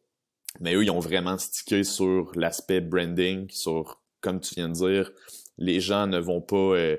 [0.61, 5.12] Mais eux, ils ont vraiment stické sur l'aspect branding, sur, comme tu viens de dire,
[5.59, 6.96] les gens ne vont pas euh,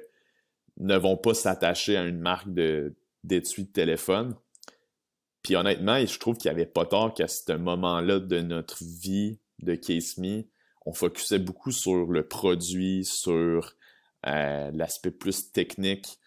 [0.78, 2.48] ne vont pas s'attacher à une marque
[3.24, 4.36] d'étui de téléphone.
[5.42, 9.40] Puis honnêtement, je trouve qu'il n'y avait pas tort qu'à ce moment-là de notre vie
[9.64, 10.44] de Case Me,
[10.86, 13.76] on focusait beaucoup sur le produit, sur
[14.28, 16.18] euh, l'aspect plus technique.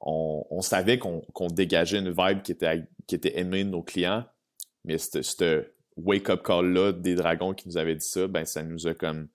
[0.00, 4.26] On, savait qu'on dégageait une vibe qui était, qui était aimée de nos clients,
[4.84, 8.92] mais ce wake-up call-là des dragons qui nous avaient dit ça, ben ça nous a
[8.92, 9.28] comme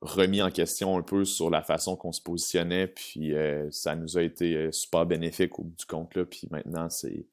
[0.00, 4.16] remis en question un peu sur la façon qu'on se positionnait, puis euh, ça nous
[4.16, 6.24] a été euh, super bénéfique au bout du compte là.
[6.24, 7.26] Puis maintenant, c'est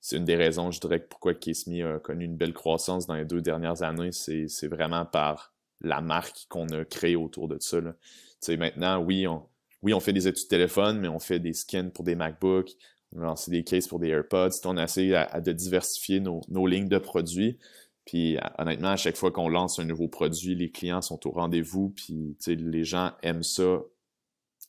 [0.00, 3.24] c'est une des raisons, je dirais, pourquoi Kismi a connu une belle croissance dans les
[3.24, 5.51] deux dernières années, c'est vraiment par
[5.82, 7.78] la marque qu'on a créée autour de ça.
[8.48, 12.14] Maintenant, oui, on, fait des études de téléphone, mais on fait des skins pour des
[12.14, 12.72] MacBooks,
[13.14, 14.50] on a lancé des cases pour des AirPods.
[14.64, 17.58] On a essayé de diversifier nos, lignes de produits.
[18.04, 21.90] Puis honnêtement, à chaque fois qu'on lance un nouveau produit, les clients sont au rendez-vous,
[21.90, 23.82] puis les gens aiment ça,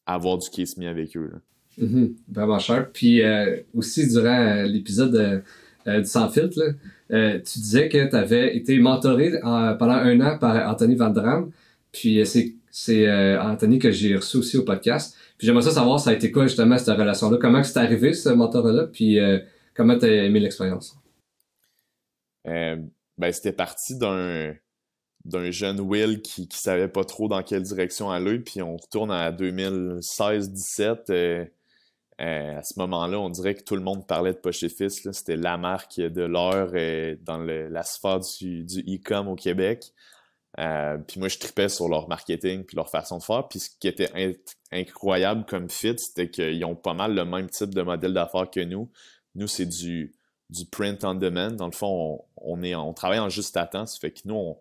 [0.06, 1.32] avoir du Kiss Me avec eux.
[1.80, 2.14] Mm-hmm.
[2.30, 2.92] vraiment cher.
[2.92, 5.44] Puis euh, aussi, durant euh, l'épisode
[5.88, 6.76] euh, du Sans Filtre,
[7.14, 11.14] tu disais que tu avais été mentoré pendant un an par Anthony Van
[11.92, 12.24] Puis
[12.72, 15.16] c'est Anthony que j'ai reçu aussi au podcast.
[15.38, 17.38] Puis j'aimerais ça savoir, ça a été quoi justement cette relation-là?
[17.40, 18.88] Comment c'est arrivé ce mentorat-là?
[18.88, 19.20] Puis
[19.76, 20.98] comment tu as aimé l'expérience?
[22.46, 24.54] ben, c'était parti d'un
[25.26, 29.12] d'un jeune Will qui, qui savait pas trop dans quelle direction aller, puis on retourne
[29.12, 31.48] à 2016-17.
[32.22, 35.10] Euh, euh, à ce moment-là, on dirait que tout le monde parlait de Poche Fils.
[35.12, 39.94] C'était la marque de l'heure euh, dans la sphère du, e-com au Québec.
[40.56, 43.48] puis moi, je tripais sur leur marketing puis leur façon de faire.
[43.48, 44.12] Puis ce qui était
[44.72, 48.62] incroyable comme fit, c'était qu'ils ont pas mal le même type de modèle d'affaires que
[48.62, 48.90] nous.
[49.36, 50.12] Nous, c'est du
[50.72, 51.52] print on demand.
[51.52, 53.86] Dans le fond, on, on travaille en juste à temps.
[53.86, 54.58] Ça fait que nous, on,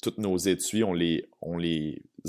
[0.00, 1.28] toutes nos étuis, on les,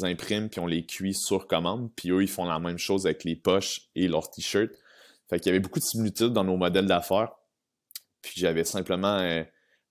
[0.02, 1.92] imprime puis on les cuit sur commande.
[1.96, 4.72] Puis eux, ils font la même chose avec les poches et leurs t-shirts.
[5.30, 7.32] Fait qu'il y avait beaucoup de similitudes dans nos modèles d'affaires.
[8.22, 9.44] Puis j'avais simplement euh,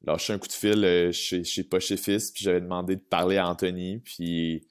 [0.02, 3.00] lâché un coup de fil euh, chez, chez Poche et Fils, puis j'avais demandé de
[3.00, 3.98] parler à Anthony.
[3.98, 4.66] Puis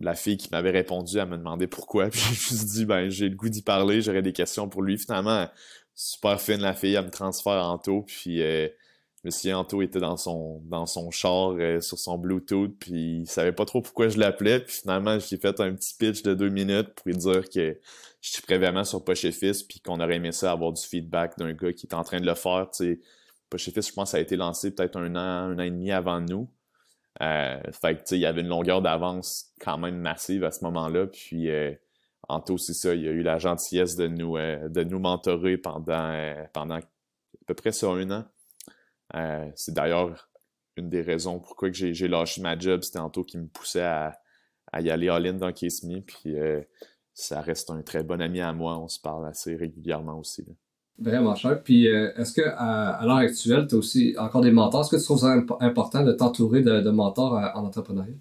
[0.00, 2.08] la fille qui m'avait répondu, elle me demandé pourquoi.
[2.10, 4.82] Puis je me suis dit, ben, j'ai le goût d'y parler, j'aurais des questions pour
[4.82, 4.98] lui.
[4.98, 5.48] Finalement,
[5.94, 8.68] super fine la fille, elle me transfère Anto, puis euh,
[9.24, 13.52] Monsieur Anto était dans son dans son char euh, sur son Bluetooth, puis il savait
[13.52, 16.92] pas trop pourquoi je l'appelais, puis finalement j'ai fait un petit pitch de deux minutes
[16.94, 17.78] pour lui dire que
[18.20, 21.52] je suis vraiment sur Poche Fils, puis qu'on aurait aimé ça avoir du feedback d'un
[21.52, 23.00] gars qui est en train de le faire, tu sais.
[23.48, 25.92] Poche Fils, je pense, ça a été lancé peut-être un an, un an et demi
[25.92, 26.48] avant nous.
[27.20, 31.06] Euh, fait que, il y avait une longueur d'avance quand même massive à ce moment-là,
[31.06, 31.72] puis euh,
[32.28, 36.76] Anto, c'est ça, il a eu la gentillesse de nous, de nous mentorer pendant, pendant
[36.76, 36.80] à
[37.46, 38.24] peu près ça un an.
[39.14, 40.28] Euh, c'est d'ailleurs
[40.76, 42.82] une des raisons pourquoi j'ai lâché ma job.
[42.82, 44.18] C'était Anto qui me poussait à,
[44.80, 46.00] y aller all-in dans Case Me.
[46.00, 46.34] Puis
[47.12, 48.78] ça reste un très bon ami à moi.
[48.78, 50.46] On se parle assez régulièrement aussi.
[50.98, 51.62] Vraiment cher.
[51.62, 54.80] Puis est-ce que à, l'heure actuelle, tu as aussi encore des mentors?
[54.80, 58.14] Est-ce que tu trouves ça important de t'entourer de, de mentors en entrepreneuriat?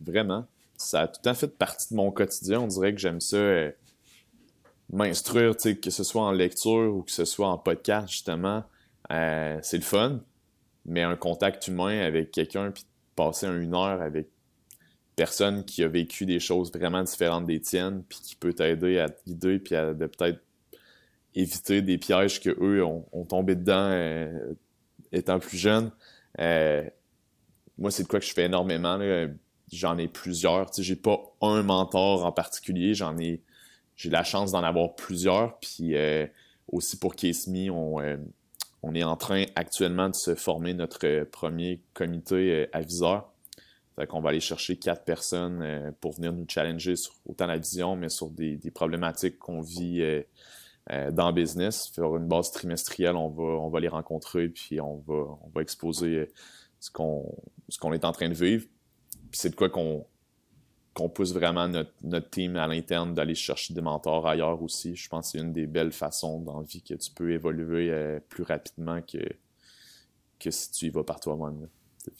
[0.00, 0.46] Vraiment
[0.82, 2.60] ça a tout à fait partie de mon quotidien.
[2.60, 3.70] On dirait que j'aime ça euh,
[4.92, 8.64] m'instruire, que ce soit en lecture ou que ce soit en podcast, justement.
[9.12, 10.20] Euh, c'est le fun,
[10.84, 12.84] mais un contact humain avec quelqu'un, puis
[13.16, 14.28] passer une heure avec
[15.16, 19.10] personne qui a vécu des choses vraiment différentes des tiennes, puis qui peut t'aider à
[19.10, 20.40] te guider, puis à peut-être
[21.34, 24.54] éviter des pièges que eux ont, tombé dedans euh,
[25.12, 25.90] étant plus jeunes.
[26.38, 28.98] moi, c'est de quoi que je fais énormément.
[29.72, 30.70] J'en ai plusieurs.
[30.70, 33.42] Tu sais, j'ai pas un mentor en particulier, j'en ai
[33.96, 35.58] j'ai la chance d'en avoir plusieurs.
[35.60, 36.26] Puis euh,
[36.70, 38.16] aussi pour Case Me, on, euh,
[38.82, 43.32] on est en train actuellement de se former notre premier comité euh, aviseur.
[43.96, 47.94] Fait qu'on va aller chercher quatre personnes pour venir nous challenger sur autant la vision,
[47.94, 50.02] mais sur des, problématiques qu'on vit
[50.88, 51.88] dans le business.
[51.94, 55.60] Faire une base trimestrielle, on va, on va les rencontrer, puis on va, on va
[55.60, 56.32] exposer
[56.80, 57.36] ce qu'on
[57.68, 58.64] ce qu'on est en train de vivre
[59.32, 60.06] c'est de quoi qu'on
[60.94, 64.94] qu'on pousse vraiment notre, notre team à l'interne d'aller chercher des mentors ailleurs aussi.
[64.94, 67.90] Je pense que c'est une des belles façons dans la vie que tu peux évoluer
[67.90, 69.18] euh, plus rapidement que,
[70.38, 71.68] que si tu y vas par toi-même.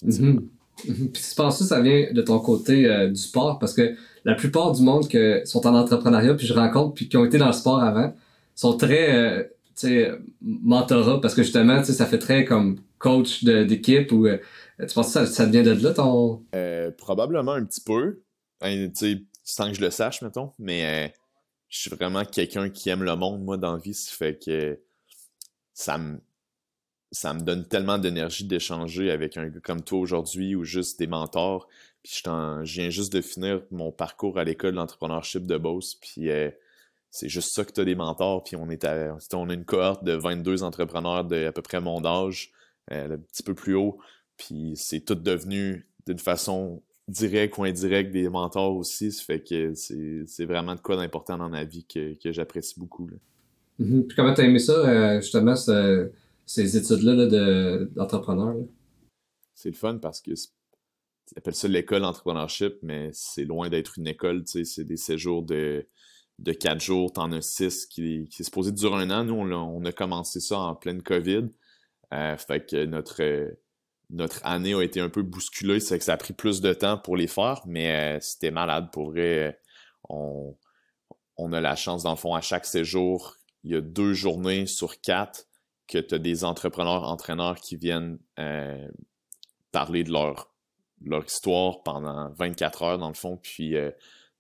[0.05, 0.41] Mm-hmm.
[0.87, 1.11] Mm-hmm.
[1.13, 3.59] Puis tu penses que ça vient de ton côté euh, du sport?
[3.59, 7.17] Parce que la plupart du monde qui sont en entrepreneuriat, puis je rencontre, puis qui
[7.17, 8.15] ont été dans le sport avant,
[8.55, 14.29] sont très euh, sais, mentorat, parce que justement, ça fait très comme coach d'équipe ou
[14.89, 16.43] tu penses que ça, ça vient de là, ton...
[16.55, 18.21] Euh, probablement un petit peu.
[18.63, 18.93] Ben,
[19.45, 20.53] sans que je le sache, mettons.
[20.59, 21.13] Mais euh,
[21.69, 23.95] je suis vraiment quelqu'un qui aime le monde, moi, dans la vie.
[23.95, 24.79] Ça fait que
[25.75, 26.21] ça me
[27.13, 31.07] ça me donne tellement d'énergie d'échanger avec un gars comme toi aujourd'hui ou juste des
[31.07, 31.69] mentors.
[32.03, 35.95] Puis je, viens juste de finir mon parcours à l'école d'entrepreneurship de Beauce.
[35.97, 36.51] Puis euh,
[37.11, 38.43] c'est juste ça que tu as des mentors.
[38.45, 38.87] Puis on est
[39.35, 42.51] on a une cohorte de 22 entrepreneurs de à peu près mon âge,
[42.91, 43.99] euh, un petit peu plus haut.
[44.39, 49.13] Puis c'est tout devenu d'une façon directe ou indirecte des mentors aussi.
[49.13, 53.11] Ça fait que c'est vraiment de quoi d'important dans ma vie que, j'apprécie beaucoup.
[53.81, 54.07] Mm-hmm.
[54.07, 58.55] Puis comment t'as aimé ça, euh, justement, ces études-là d'entrepreneur?
[59.55, 64.09] c'est le fun parce que ils appellent ça l'école entrepreneurship, mais c'est loin d'être une
[64.09, 65.87] école, c'est des séjours de,
[66.41, 69.25] de quatre jours, t'en as six qui, qui est supposé durer un an.
[69.25, 71.49] Nous, on a, commencé ça en pleine COVID.
[72.13, 73.23] Euh, fait que notre,
[74.13, 76.99] notre année a été un peu bousculée, c'est que ça a pris plus de temps
[76.99, 79.59] pour les faire, mais euh, c'était malade pour vrai.
[80.09, 80.55] On,
[81.39, 84.67] on a la chance, dans le fond, à chaque séjour, il y a deux journées
[84.67, 85.47] sur quatre
[85.89, 88.89] que tu as des entrepreneurs, entraîneurs qui viennent euh,
[89.73, 90.49] parler de leur,
[91.27, 93.91] histoire pendant 24 heures, dans le fond, puis euh,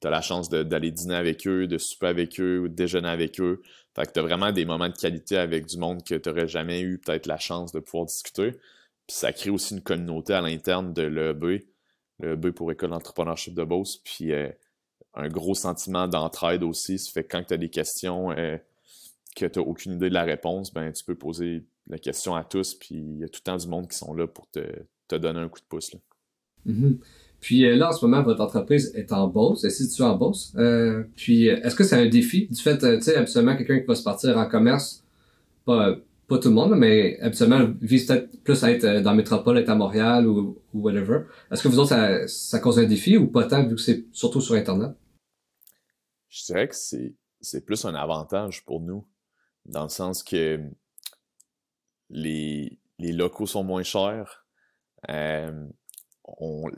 [0.00, 3.08] tu as la chance d'aller dîner avec eux, de souper avec eux ou de déjeuner
[3.08, 3.62] avec eux.
[3.94, 6.98] Tu as vraiment des moments de qualité avec du monde que tu n'aurais jamais eu
[6.98, 8.52] peut-être la chance de pouvoir discuter.
[9.12, 11.60] Ça crée aussi une communauté à l'interne de l'EB,
[12.20, 14.48] l'EB pour École d'entrepreneurship de Beauce, puis euh,
[15.12, 16.98] un gros sentiment d'entraide aussi.
[16.98, 18.56] Ça fait que quand tu as des questions euh,
[19.36, 22.42] que tu n'as aucune idée de la réponse, ben tu peux poser la question à
[22.42, 24.62] tous, puis il y a tout le temps du monde qui sont là pour te,
[25.14, 25.94] donner un coup de pouce.
[26.66, 26.96] Mm-hmm.
[27.40, 30.54] Puis euh, là, en ce moment, votre entreprise est en bourse, est située en bourse.
[30.56, 33.94] Euh, puis est-ce que c'est un défi du fait, tu sais, absolument quelqu'un qui va
[33.94, 35.04] se partir en commerce,
[35.66, 35.98] pas,
[36.32, 39.68] pas tout le monde, mais habituellement vise peut-être plus à être dans la métropole, être
[39.68, 41.24] à Montréal ou, whatever.
[41.50, 44.06] Est-ce que vous autres, ça, ça, cause un défi ou pas tant vu que c'est
[44.12, 44.92] surtout sur Internet?
[46.30, 49.06] Je dirais que c'est, plus un avantage pour nous,
[49.66, 50.58] dans le sens que
[52.08, 54.46] les, les locaux sont moins chers.
[55.10, 55.66] Euh,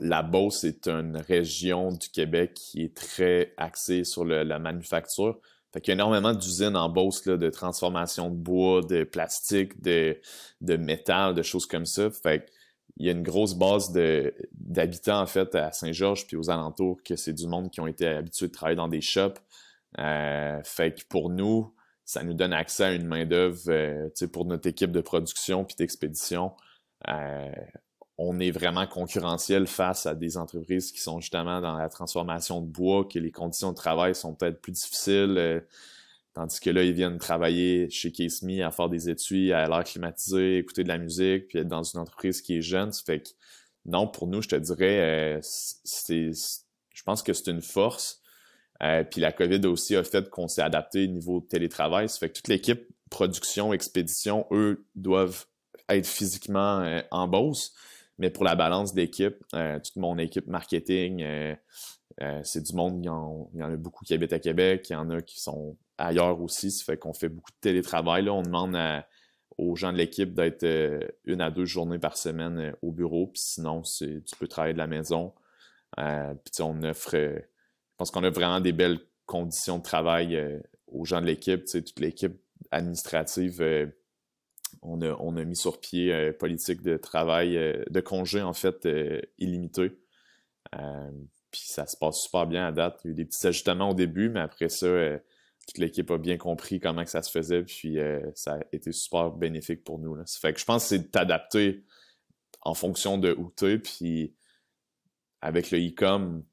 [0.01, 5.39] la Beauce est une région du Québec qui est très axée sur la manufacture.
[5.75, 9.81] Fait qu'il y a énormément d'usines en Beauce là, de transformation de bois, de plastique,
[9.81, 10.17] de,
[10.61, 12.09] de métal, de choses comme ça.
[12.09, 12.49] Fait
[12.95, 13.91] qu'il y a une grosse base
[14.53, 18.07] d'habitants en fait à Saint-Georges puis aux alentours que c'est du monde qui ont été
[18.07, 19.33] habitués de travailler dans des shops.
[19.99, 24.69] Euh, fait que pour nous, ça nous donne accès à une main-d'œuvre euh, pour notre
[24.69, 26.53] équipe de production puis d'expédition.
[27.09, 27.51] Euh,
[28.17, 32.67] on est vraiment concurrentiel face à des entreprises qui sont justement dans la transformation de
[32.67, 35.35] bois, que les conditions de travail sont peut-être plus difficiles.
[35.37, 35.59] Euh,
[36.33, 40.57] tandis que là, ils viennent travailler chez Case à faire des études, à l'air climatisé,
[40.57, 42.91] écouter de la musique, puis être dans une entreprise qui est jeune.
[42.93, 43.29] Ça fait que
[43.85, 48.21] non, pour nous, je te dirais, euh, c'est, je pense que c'est une force.
[48.81, 52.09] Euh, puis la COVID aussi a fait qu'on s'est adapté au niveau télétravail.
[52.09, 55.45] Ça fait que toute l'équipe production, expédition, eux, doivent
[55.89, 57.73] être physiquement en Beauce.
[58.17, 61.55] Mais pour la balance d'équipe, euh, toute mon équipe marketing, euh,
[62.21, 64.95] euh, c'est du monde, il y, en, a beaucoup qui habitent à Québec, il y
[64.95, 68.23] en a qui sont ailleurs aussi, ça fait qu'on fait beaucoup de télétravail.
[68.23, 68.33] Là.
[68.33, 68.77] On demande
[69.57, 70.65] aux gens de l'équipe d'être
[71.25, 74.87] une à deux journées par semaine au bureau, puis sinon, tu peux travailler de la
[74.87, 75.33] maison.
[75.97, 77.41] puis on offre, je
[77.97, 82.39] pense qu'on a vraiment des belles conditions de travail aux gens de l'équipe, toute l'équipe
[82.71, 83.91] administrative
[84.81, 88.85] on a, mis sur pied une euh, politique de travail, euh, de congé en fait
[88.85, 89.91] euh, illimité.
[91.51, 92.99] puis ça se passe super bien à date.
[93.03, 94.87] Il y a eu des petits ajustements au début, mais après ça,
[95.67, 97.97] toute l'équipe a bien compris comment ça se faisait, puis
[98.33, 100.15] ça a été super bénéfique pour nous.
[100.15, 100.23] Là.
[100.25, 101.83] Ça fait que je pense que c'est d'adapter
[102.61, 104.35] en fonction de où tu es, puis
[105.41, 106.43] avec le e-com,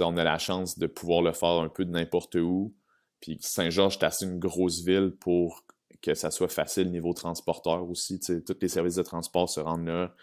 [0.00, 2.74] on a la chance de pouvoir le faire un peu de n'importe où.
[3.20, 5.64] Puis Saint-Georges, c'est une grosse ville pour
[6.02, 8.20] que ça soit facile niveau transporteur aussi.
[8.20, 10.14] Tous les services de transport se rendent là.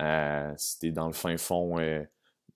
[0.00, 2.02] Euh, si tu dans le fin fond euh,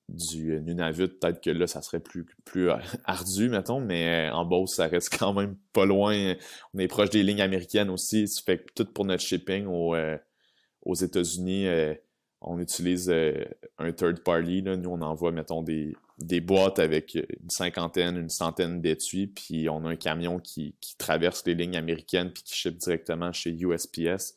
[0.08, 4.74] du Nunavut, peut-être que là, ça serait plus, plus euh, ardu, mettons, mais en Beauce,
[4.74, 6.34] ça reste quand même pas loin.
[6.74, 8.26] On est proche des lignes américaines aussi.
[8.28, 11.66] Ça fait que tout pour notre shipping aux États-Unis,
[12.40, 13.10] on utilise
[13.78, 14.62] un third party.
[14.62, 14.76] Là.
[14.76, 19.84] Nous, on envoie, mettons, des, des boîtes avec une cinquantaine, une centaine d'étuis, puis on
[19.84, 24.34] a un camion qui, traverse les lignes américaines puis qui ship directement chez USPS.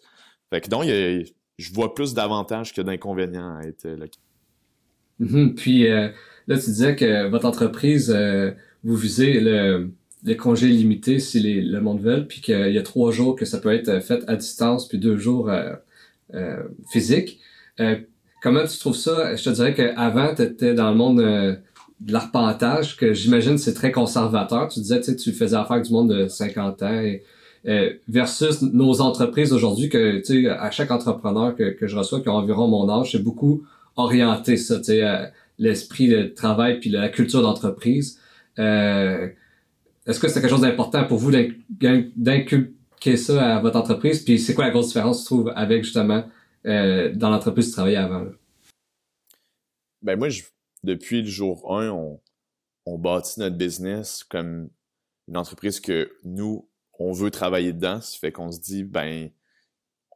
[0.49, 4.05] Fait que donc, je vois plus d'avantages que d'inconvénients à être là.
[5.21, 5.55] Mm-hmm.
[5.55, 6.09] Puis euh,
[6.47, 8.51] là, tu disais que votre entreprise, euh,
[8.83, 9.91] vous visez le,
[10.25, 13.45] le congé limité si les, le monde veut, puis qu'il y a trois jours que
[13.45, 17.39] ça peut être fait à distance, puis deux jours euh, physiques.
[18.41, 19.35] comment tu trouves ça?
[19.37, 21.61] Je te dirais qu'avant, tu étais dans le monde
[21.99, 24.67] de l'arpentage, que j'imagine c'est très conservateur.
[24.69, 27.03] Tu disais, tu tu faisais affaire du monde de 50 ans,
[27.67, 32.21] euh, versus nos entreprises aujourd'hui, que tu sais, à chaque entrepreneur que, que je reçois
[32.21, 33.63] qui a environ mon âge, c'est beaucoup
[33.97, 38.19] orienté ça, tu sais, l'esprit de travail puis la culture d'entreprise.
[38.57, 39.27] Euh,
[40.07, 41.31] est-ce que c'est quelque chose d'important pour vous
[41.69, 44.23] d'inculquer ça à votre entreprise?
[44.23, 46.23] Puis c'est quoi la grosse différence, tu trouves, avec justement
[46.65, 48.25] euh, dans l'entreprise que tu travaillais avant?
[50.01, 50.43] Ben moi, je,
[50.83, 52.21] depuis le jour 1, on,
[52.85, 54.69] on bâtit notre business comme
[55.27, 58.01] une entreprise que nous, on veut travailler dedans.
[58.01, 59.29] Ça fait qu'on se dit, ben,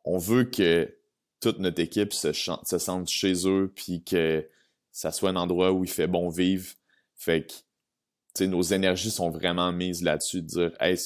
[0.04, 0.98] on veut que
[1.40, 4.48] toute notre équipe se, se sente chez eux, puis que
[4.92, 6.74] ça soit un endroit où il fait bon vivre.
[7.16, 10.98] Fait que, nos énergies sont vraiment mises là-dessus, de dire, hey,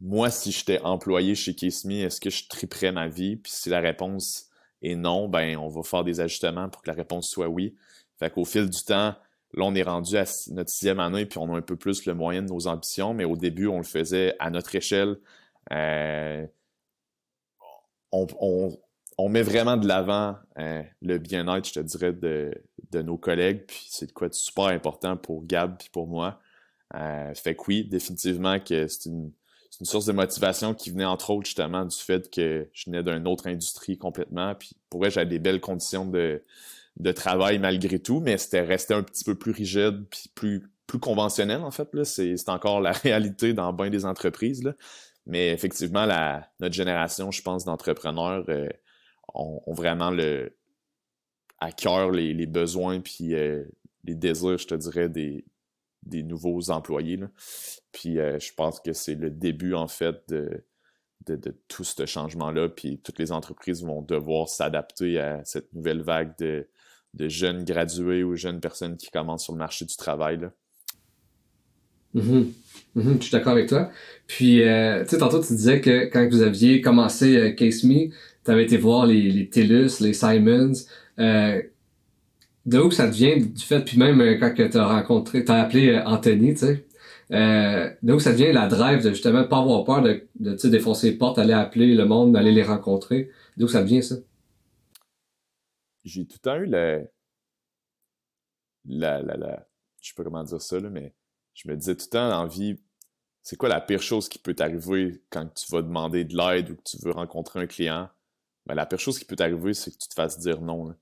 [0.00, 3.36] moi, si j'étais employé chez Kissme, est-ce que je triperais ma vie?
[3.36, 4.48] Puis si la réponse
[4.82, 7.76] est non, ben, on va faire des ajustements pour que la réponse soit oui.
[8.22, 9.16] Fait qu'au fil du temps,
[9.52, 12.14] là, on est rendu à notre sixième année, puis on a un peu plus le
[12.14, 15.16] moyen de nos ambitions, mais au début, on le faisait à notre échelle.
[15.72, 16.46] Euh,
[18.12, 22.52] on, met vraiment de l'avant euh, le bien-être, je te dirais, de,
[23.02, 23.64] nos collègues.
[23.66, 26.38] Puis c'est de quoi de super important pour Gab et pour moi.
[26.94, 29.32] Euh, fait que oui, définitivement que c'est une,
[29.82, 33.48] source de motivation qui venait entre autres justement du fait que je venais d'une autre
[33.48, 34.54] industrie complètement.
[34.54, 36.40] Puis pour vrai, j'avais des belles conditions de,
[37.12, 40.68] travail malgré tout, mais c'était resté un petit peu plus rigide puis plus,
[41.00, 41.88] conventionnel en fait.
[42.04, 44.62] C'est encore la réalité dans bien des entreprises.
[45.24, 46.06] Mais effectivement,
[46.60, 48.44] notre génération, je pense, d'entrepreneurs.
[48.48, 48.68] Euh,
[49.34, 50.56] ont, vraiment le
[51.60, 53.64] à cœur les, besoins puis euh,
[54.04, 55.44] les désirs, je te dirais, des,
[56.22, 57.20] nouveaux employés.
[57.92, 60.64] Puis euh, je pense que c'est le début, en fait, de,
[61.26, 62.68] de, tout ce changement-là.
[62.68, 66.68] Puis toutes les entreprises vont devoir s'adapter à cette nouvelle vague de,
[67.14, 70.38] de, jeunes gradués ou jeunes personnes qui commencent sur le marché du travail.
[70.40, 70.52] Là.
[72.14, 72.44] Mm-hmm.
[72.96, 73.16] Mm-hmm.
[73.18, 73.90] je suis d'accord avec toi.
[74.26, 78.10] Puis, euh, tu sais, tantôt, tu disais que quand vous aviez commencé Case Me,
[78.44, 80.72] tu avais été voir les, les TELUS, les Simons.
[81.18, 81.62] Euh,
[82.66, 85.62] de où ça devient du fait, puis même euh, quand tu as rencontré, tu as
[85.62, 86.84] appelé euh, Anthony, tu sais,
[87.32, 91.16] euh, de ça devient la drive de justement pas avoir peur de, de défoncer les
[91.16, 93.30] portes, aller appeler le monde, d'aller les rencontrer.
[93.56, 94.16] D'où ça vient ça?
[96.04, 97.00] J'ai tout le temps eu la,
[98.84, 99.68] la, la, la,
[100.00, 101.14] je sais pas comment dire ça, là, mais
[101.54, 102.80] je me disais tout le temps en vie,
[103.42, 106.76] c'est quoi la pire chose qui peut t'arriver quand tu vas demander de l'aide ou
[106.76, 108.08] que tu veux rencontrer un client?
[108.66, 110.88] ben, la pire chose qui peut t'arriver, c'est que tu te fasses dire non.
[110.88, 110.94] Là.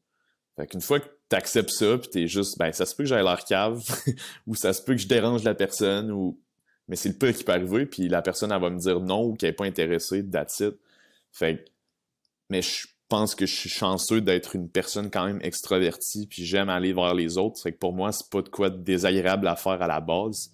[0.56, 3.08] Fait qu'une fois que tu acceptes ça, puis t'es juste, ben, ça se peut que
[3.08, 3.84] j'aille l'air cave,
[4.46, 6.40] ou ça se peut que je dérange la personne, ou.
[6.88, 9.24] Mais c'est le pire qui peut arriver, puis la personne, elle va me dire non
[9.24, 10.74] ou qu'elle n'est pas intéressée, that's it.
[11.30, 11.64] Fait
[12.48, 16.70] Mais je pense que je suis chanceux d'être une personne quand même extravertie, puis j'aime
[16.70, 17.60] aller vers les autres.
[17.60, 20.50] Fait que pour moi, c'est pas de quoi de désagréable à faire à la base.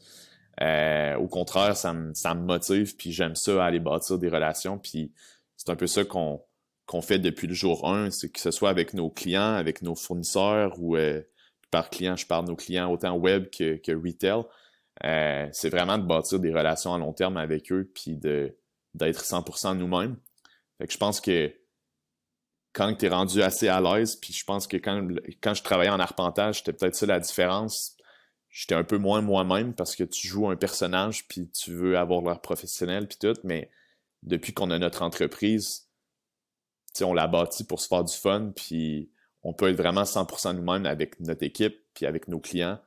[0.62, 4.78] Euh, au contraire, ça me, ça me motive, puis j'aime ça, aller bâtir des relations,
[4.78, 5.12] puis
[5.56, 6.40] c'est un peu ça qu'on
[7.02, 10.74] fait depuis le jour 1, c'est que ce soit avec nos clients, avec nos fournisseurs
[10.78, 11.22] ou euh,
[11.70, 14.44] par client, je parle de nos clients autant web que, retail.
[15.04, 19.76] Euh, c'est vraiment de bâtir des relations à long terme avec eux puis d'être 100%
[19.76, 20.16] nous-mêmes.
[20.78, 21.52] Fait que je pense que
[22.76, 25.08] quand tu es rendu assez à l'aise, puis je pense que quand,
[25.40, 27.96] quand je travaillais en arpentage, c'était peut-être ça la différence.
[28.50, 32.20] J'étais un peu moins moi-même parce que tu joues un personnage puis tu veux avoir
[32.20, 33.70] l'air professionnel puis tout, mais
[34.22, 35.88] depuis qu'on a notre entreprise,
[37.00, 39.10] on l'a bâti pour se faire du fun, puis
[39.42, 42.78] on peut être vraiment 100% nous-mêmes avec notre équipe, puis avec nos clients.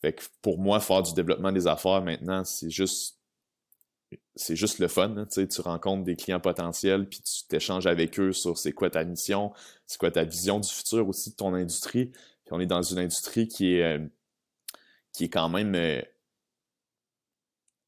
[0.00, 3.18] Fait que pour moi, faire du développement des affaires maintenant, c'est juste
[4.36, 5.16] c'est juste le fun.
[5.16, 9.04] Hein, tu rencontres des clients potentiels, puis tu t'échanges avec eux sur c'est quoi ta
[9.04, 9.52] mission,
[9.86, 12.12] c'est quoi ta vision du futur aussi de ton industrie.
[12.50, 14.06] On est dans une industrie qui est, euh,
[15.12, 16.02] qui est quand même euh,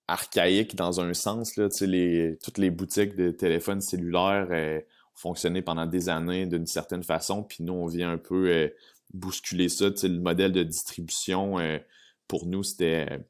[0.09, 1.57] archaïque dans un sens.
[1.57, 4.81] Là, les, toutes les boutiques de téléphones cellulaires euh,
[5.15, 8.71] fonctionné pendant des années d'une certaine façon, puis nous, on vient un peu
[9.15, 9.87] bousculer ça.
[10.03, 11.57] Le modèle de distribution,
[12.29, 13.25] pour nous, c'était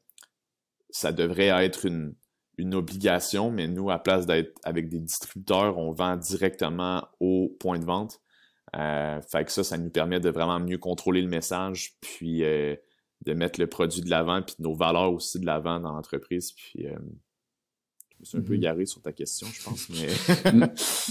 [0.89, 2.13] ça devrait être une,
[2.57, 7.79] une obligation, mais nous, à place d'être avec des distributeurs, on vend directement au point
[7.79, 8.19] de vente.
[8.75, 13.33] Euh, fait que ça, ça nous permet de vraiment mieux contrôler le message, puis de
[13.33, 16.51] mettre le produit de l'avant, puis nos valeurs aussi de l'avant dans l'entreprise.
[16.51, 16.87] Puis
[18.17, 19.87] je me suis un peu égaré sur ta question, je pense.
[19.89, 20.61] Mais...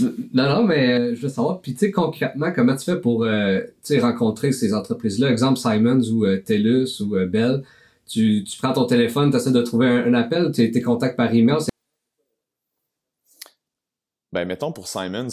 [0.35, 1.61] non, non, mais euh, je veux savoir.
[1.61, 3.61] Puis, tu sais, concrètement, comment tu fais pour euh,
[4.01, 5.31] rencontrer ces entreprises-là?
[5.31, 7.63] Exemple, Simons ou euh, TELUS ou Bell.
[8.07, 11.35] Tu, tu, prends ton téléphone, tu essaies de trouver un, appel, tu tes contacts par
[11.35, 11.59] email.
[14.33, 15.29] Ben, mettons pour Simons,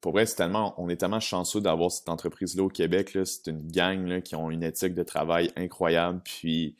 [0.00, 3.16] pour vrai, c'est tellement, on est tellement chanceux d'avoir cette entreprise-là au Québec.
[3.24, 6.20] C'est une gang là, qui ont une éthique de travail incroyable.
[6.24, 6.76] Puis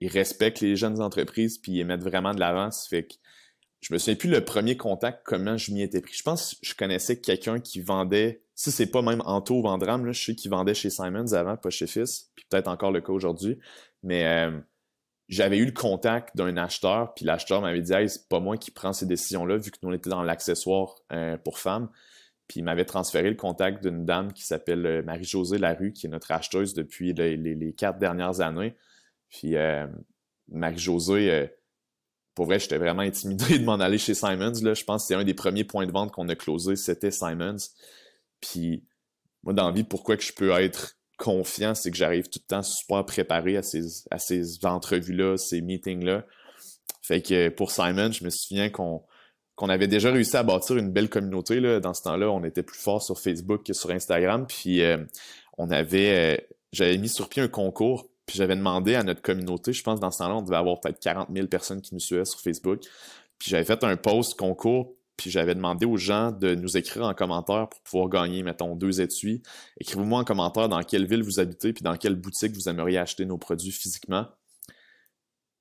[0.00, 2.70] ils respectent les jeunes entreprises, puis ils mettent vraiment de l'avant.
[2.88, 3.14] fait que
[3.80, 6.14] je me souviens plus le premier contact, comment je m'y étais pris.
[6.14, 10.12] Je pense que je connaissais quelqu'un qui vendait, si c'est pas même Anto Vendram, je
[10.12, 13.58] sais qu'il vendait chez Simons avant, pas chez Fils, puis peut-être encore le cas aujourd'hui.
[14.02, 14.60] Mais euh,
[15.30, 18.70] j'avais eu le contact d'un acheteur, puis l'acheteur m'avait dit hey, c'est pas moi qui
[18.70, 21.88] prends ces décisions-là, vu que nous on était dans l'accessoire euh, pour femmes.
[22.48, 26.10] Puis il m'avait transféré le contact d'une dame qui s'appelle euh, Marie-Josée Larue, qui est
[26.10, 28.76] notre acheteuse depuis les, quatre dernières années.
[29.30, 29.54] Puis
[30.48, 31.48] Marie-Josée,
[32.34, 34.52] pour vrai, j'étais vraiment intimidé de m'en aller chez Simons.
[34.62, 34.74] Là.
[34.74, 37.56] Je pense que c'est un des premiers points de vente qu'on a closé, c'était Simons.
[38.40, 38.84] Puis
[39.42, 42.46] moi, dans la vie, pourquoi que je peux être confiant, c'est que j'arrive tout le
[42.46, 46.24] temps super préparé à ces, à ces entrevues-là, ces meetings-là.
[47.02, 49.02] Fait que pour Simon, je me souviens qu'on
[49.68, 51.60] avait déjà réussi à bâtir une belle communauté.
[51.60, 51.80] Là.
[51.80, 54.46] Dans ce temps-là, on était plus fort sur Facebook que sur Instagram.
[54.46, 54.98] Puis euh,
[55.58, 59.72] on avait, euh, j'avais mis sur pied un concours puis j'avais demandé à notre communauté,
[59.72, 62.24] je pense dans ce temps-là, on devait avoir peut-être 40 000 personnes qui nous suivaient
[62.24, 62.78] sur Facebook.
[63.40, 67.12] Puis j'avais fait un post concours, puis j'avais demandé aux gens de nous écrire en
[67.12, 69.42] commentaire pour pouvoir gagner, mettons, deux étuis.
[69.78, 73.26] Écrivez-moi en commentaire dans quelle ville vous habitez, puis dans quelle boutique vous aimeriez acheter
[73.26, 74.26] nos produits physiquement.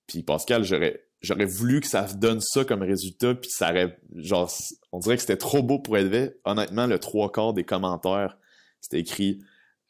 [0.07, 4.49] Puis Pascal, j'aurais j'aurais voulu que ça donne ça comme résultat, puis ça aurait, genre,
[4.93, 6.37] on dirait que c'était trop beau pour être vrai.
[6.45, 8.37] Honnêtement, le trois quarts des commentaires,
[8.79, 9.43] c'était écrit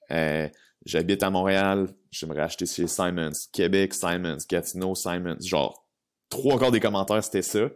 [0.09, 0.47] euh,
[0.83, 3.33] J'habite à Montréal, j'aimerais acheter chez Simons.
[3.53, 4.37] Québec, Simons.
[4.49, 5.37] Gatineau, Simons.
[5.45, 5.85] Genre,
[6.29, 7.69] trois quarts des commentaires, c'était ça.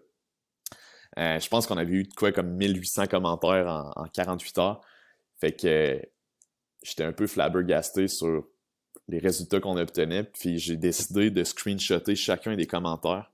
[1.18, 4.82] Euh, je pense qu'on avait eu quoi comme 1800 commentaires en, 48 heures.
[5.39, 6.01] Fait que
[6.82, 8.47] j'étais un peu flabbergasté sur
[9.07, 10.24] les résultats qu'on obtenait.
[10.24, 13.32] Puis j'ai décidé de screenshotter chacun des commentaires.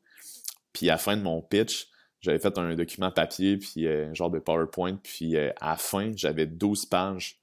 [0.73, 1.87] Puis à la fin de mon pitch,
[2.21, 4.97] j'avais fait un document papier, puis euh, un genre de PowerPoint.
[5.01, 7.39] Puis euh, à la fin, j'avais 12 pages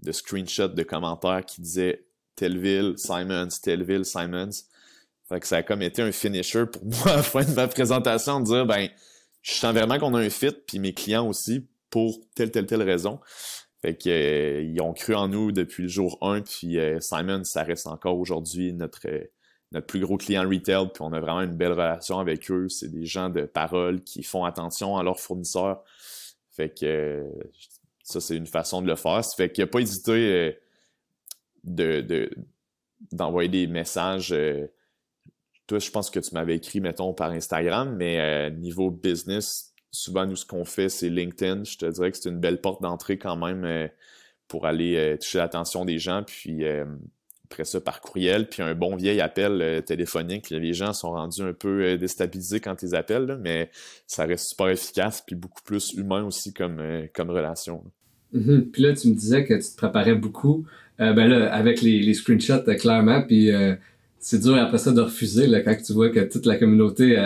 [0.00, 2.04] de screenshots de commentaires qui disaient
[2.36, 4.50] telle ville, Simons, telle ville, Simons.
[5.28, 7.68] Fait que ça a comme été un finisher pour moi à la fin de ma
[7.68, 8.88] présentation de dire ben
[9.42, 12.82] je sens vraiment qu'on a un fit puis mes clients aussi pour telle telle telle
[12.82, 13.20] raison.
[13.82, 17.44] Fait que euh, ils ont cru en nous depuis le jour 1 puis euh, Simons
[17.44, 19.24] ça reste encore aujourd'hui notre euh,
[19.72, 22.90] notre plus gros client retail puis on a vraiment une belle relation avec eux, c'est
[22.90, 25.82] des gens de parole qui font attention à leurs fournisseurs.
[26.50, 27.24] Fait que
[28.10, 29.24] ça, c'est une façon de le faire.
[29.24, 30.52] Fait qu'il n'a pas hésité euh,
[31.64, 32.30] de,
[33.12, 34.34] d'envoyer des messages.
[35.70, 39.72] Euh, toi, je pense que tu m'avais écrit, mettons, par Instagram, mais euh, niveau business,
[39.90, 41.64] souvent, nous, ce qu'on fait, c'est LinkedIn.
[41.64, 43.88] Je te dirais que c'est une belle porte d'entrée quand même
[44.48, 46.22] pour aller toucher l'attention des gens.
[46.24, 46.64] Puis
[47.44, 50.50] après ça, par courriel, puis un bon vieil appel téléphonique.
[50.50, 53.70] Les gens sont rendus un peu déstabilisés quand ils appellent, mais
[54.06, 56.80] ça reste super efficace, puis beaucoup plus humain aussi comme,
[57.12, 57.82] comme relation.
[58.32, 58.70] Mhm.
[58.70, 60.64] Puis là, tu me disais que tu te préparais beaucoup.
[61.00, 63.74] Euh, ben là, avec les, les screenshots, euh, clairement, puis euh,
[64.20, 67.16] c'est dur après ça de refuser là, quand tu vois que toute la communauté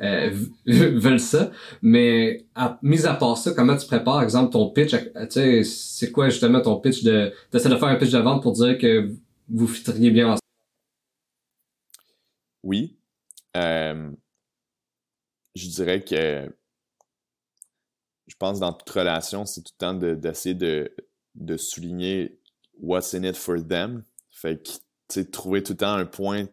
[0.00, 0.30] euh,
[0.66, 1.50] veut ça.
[1.82, 4.94] Mais à, mis à part ça, comment tu prépares, par exemple, ton pitch?
[5.30, 7.32] Sais, c'est quoi justement ton pitch de...
[7.50, 9.12] T'essaies de faire un pitch de vente pour dire que
[9.48, 10.40] vous fiteriez bien ensemble?
[12.62, 12.96] Oui.
[13.54, 16.54] je dirais que
[18.26, 20.94] je pense dans toute relation, c'est tout le temps d'essayer de,
[21.34, 22.38] de, souligner
[22.78, 24.04] what's in it for them.
[24.30, 24.70] Fait que,
[25.18, 26.46] trouver tout le temps un point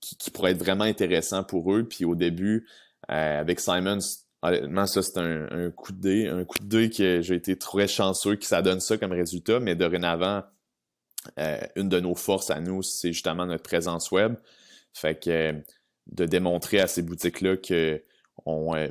[0.00, 1.84] qui, pourrait être vraiment intéressant pour eux.
[1.84, 2.66] Puis au début,
[3.10, 3.98] euh, avec Simons,
[4.42, 6.28] honnêtement, ça, c'est un, coup de dé.
[6.28, 9.60] Un coup de dé que j'ai été très chanceux que ça donne ça comme résultat.
[9.60, 10.42] Mais dorénavant,
[11.38, 14.34] euh, une de nos forces à nous, c'est justement notre présence web.
[14.92, 15.54] Fait que
[16.10, 18.02] de démontrer à ces boutiques-là que
[18.44, 18.88] on, euh,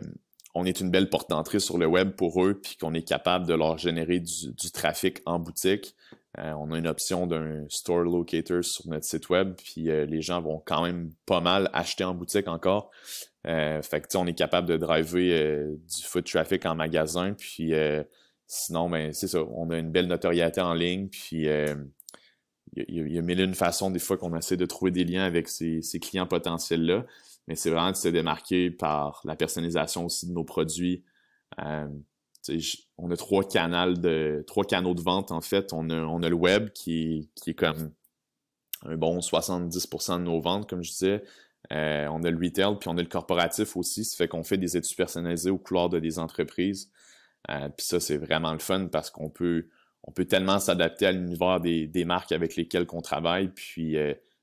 [0.54, 3.48] on est une belle porte d'entrée sur le web pour eux, puis qu'on est capable
[3.48, 5.96] de leur générer du, trafic en boutique.
[6.38, 10.22] Euh, on a une option d'un store locator sur notre site web, puis euh, les
[10.22, 12.90] gens vont quand même pas mal acheter en boutique encore.
[13.48, 17.74] Euh, fait que on est capable de driver du foot traffic en magasin, puis
[18.48, 21.48] sinon, ben c'est ça, on a une belle notoriété en ligne, puis
[22.76, 25.50] il y, a mille une façons des fois qu'on essaie de trouver des liens avec
[25.50, 27.06] ces, ces clients potentiels-là
[27.48, 31.04] mais c'est vraiment de se démarquer par la personnalisation aussi de nos produits.
[32.50, 32.60] Euh,
[32.98, 35.74] on a trois canaux de vente en fait.
[35.74, 37.92] On a, le web qui, est comme
[38.84, 41.24] un bon 70% de nos ventes, comme je disais.
[41.72, 44.04] Euh, on a le retail, puis on a le corporatif aussi.
[44.04, 46.92] Ça fait qu'on fait des études personnalisées aux couleurs de des entreprises.
[47.50, 49.68] Euh, puis ça, c'est vraiment le fun parce qu'on peut,
[50.28, 53.50] tellement s'adapter à l'univers des, marques avec lesquelles on travaille.
[53.50, 53.96] Puis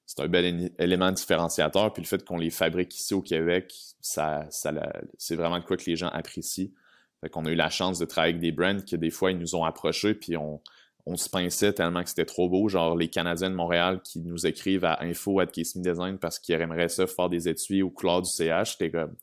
[0.06, 1.92] c'est un bel élément différenciateur.
[1.92, 5.96] Puis le fait qu'on les fabrique ici au Québec, c'est vraiment de quoi que les
[5.96, 6.70] gens apprécient.
[7.20, 9.38] Fait qu'on a eu la chance de travailler avec des brands qui, des fois, ils
[9.38, 10.60] nous ont approchés, puis on,
[11.08, 12.68] on se pinçait tellement que c'était trop beau.
[12.68, 16.90] Genre, les Canadiens de Montréal qui nous écrivent à info at Design parce qu'ils aimeraient
[16.90, 18.72] ça faire des étuis aux couleurs du CH.
[18.72, 19.16] C'était comme,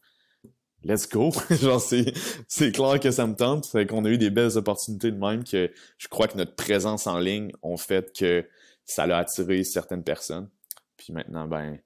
[0.83, 1.31] let's go.
[1.51, 3.67] Genre, c'est, clair que ça me tente.
[3.67, 7.05] Fait qu'on a eu des belles opportunités de même que je crois que notre présence
[7.05, 8.47] en ligne ont fait que
[8.83, 10.49] ça a attiré certaines personnes.
[10.97, 11.77] Puis maintenant, ben,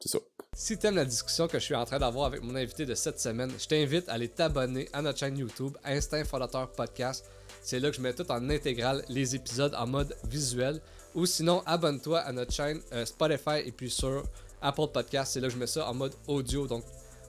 [0.00, 0.18] c'est ça.
[0.56, 3.18] Si t'aimes la discussion que je suis en train d'avoir avec mon invité de cette
[3.18, 7.24] semaine, je t'invite à aller t'abonner à notre chaîne YouTube, Instinct Fondateur Podcast.
[7.60, 10.80] C'est là que je mets tout en intégral les épisodes en mode visuel.
[11.16, 14.22] Ou sinon, abonne-toi à notre chaîne euh, Spotify et puis sur
[14.62, 15.32] Apple Podcast.
[15.32, 16.68] C'est là que je mets ça en mode audio.
[16.68, 16.84] Donc,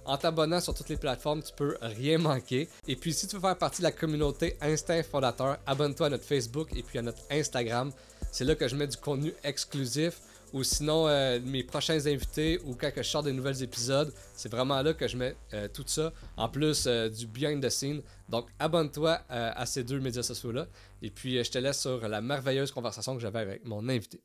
[0.05, 2.69] en t'abonnant sur toutes les plateformes, tu peux rien manquer.
[2.87, 6.25] Et puis, si tu veux faire partie de la communauté Instinct Fondateur, abonne-toi à notre
[6.25, 7.91] Facebook et puis à notre Instagram.
[8.31, 10.19] C'est là que je mets du contenu exclusif
[10.55, 14.11] ou sinon euh, mes prochains invités ou quand je sors des nouveaux épisodes.
[14.35, 17.69] C'est vraiment là que je mets euh, tout ça, en plus euh, du behind the
[17.69, 18.01] scene.
[18.29, 20.67] Donc abonne-toi à ces deux médias sociaux-là.
[21.01, 24.21] Et puis je te laisse sur la merveilleuse conversation que j'avais avec mon invité.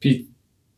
[0.00, 0.28] Puis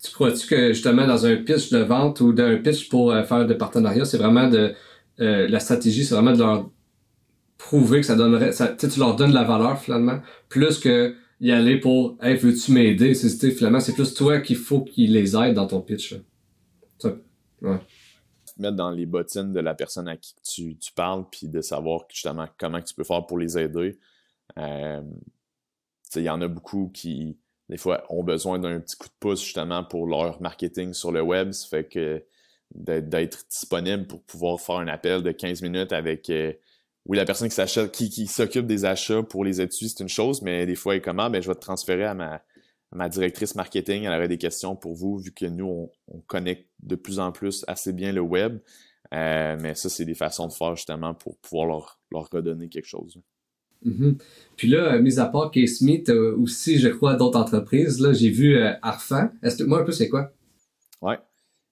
[0.03, 3.55] tu crois-tu que justement dans un pitch de vente ou d'un pitch pour faire de
[3.55, 4.73] partenariat, c'est vraiment de
[5.19, 6.71] la stratégie, c'est vraiment de leur
[7.59, 11.53] prouver que ça donnerait, ça, tu leur donnes de la valeur finalement, plus que y
[11.53, 13.15] aller pour Hey, veux-tu m'aider?
[13.15, 16.15] C'est finalement, c'est plus toi qu'il faut qu'il les aide dans ton pitch.
[16.99, 17.17] Ça,
[17.63, 17.79] ouais.
[18.59, 22.03] Mettre dans les bottines de la personne à qui tu, tu parles, puis de savoir
[22.13, 23.99] justement comment tu peux faire pour les aider.
[24.59, 25.03] Euh,
[26.17, 29.43] il y en a beaucoup qui, des fois, ont besoin d'un petit coup de pouce
[29.43, 31.53] justement pour leur marketing sur le web.
[31.53, 32.25] Ça fait que
[32.75, 36.53] d'être disponible pour pouvoir faire un appel de 15 minutes avec euh,
[37.09, 40.09] oui, la personne qui s'achète, qui, qui s'occupe des achats pour les études, c'est une
[40.09, 41.31] chose, mais des fois, elle est comment?
[41.31, 42.43] Ben, je vais te transférer à ma,
[42.93, 44.05] ma directrice marketing.
[44.05, 47.33] Elle aurait des questions pour vous, vu que nous, on, on connecte de plus en
[47.33, 48.59] plus assez bien le web.
[49.15, 52.89] Euh, mais ça, c'est des façons de faire justement pour pouvoir leur, leur redonner quelque
[52.89, 53.19] chose.
[53.87, 54.19] Mm-hmm.
[54.57, 58.01] Puis là, euh, mis à part K-Smith, aussi, je crois, d'autres entreprises.
[58.01, 59.31] Là, j'ai vu euh, Arfan.
[59.43, 60.31] Explique-moi un peu, c'est quoi?
[61.01, 61.17] Ouais.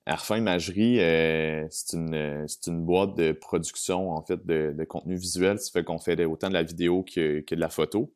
[0.07, 5.59] Arfin Imagerie, euh, c'est une, une boîte de production en fait de, de contenu visuel.
[5.59, 8.13] Ça fait qu'on fait autant de la vidéo que, que de la photo.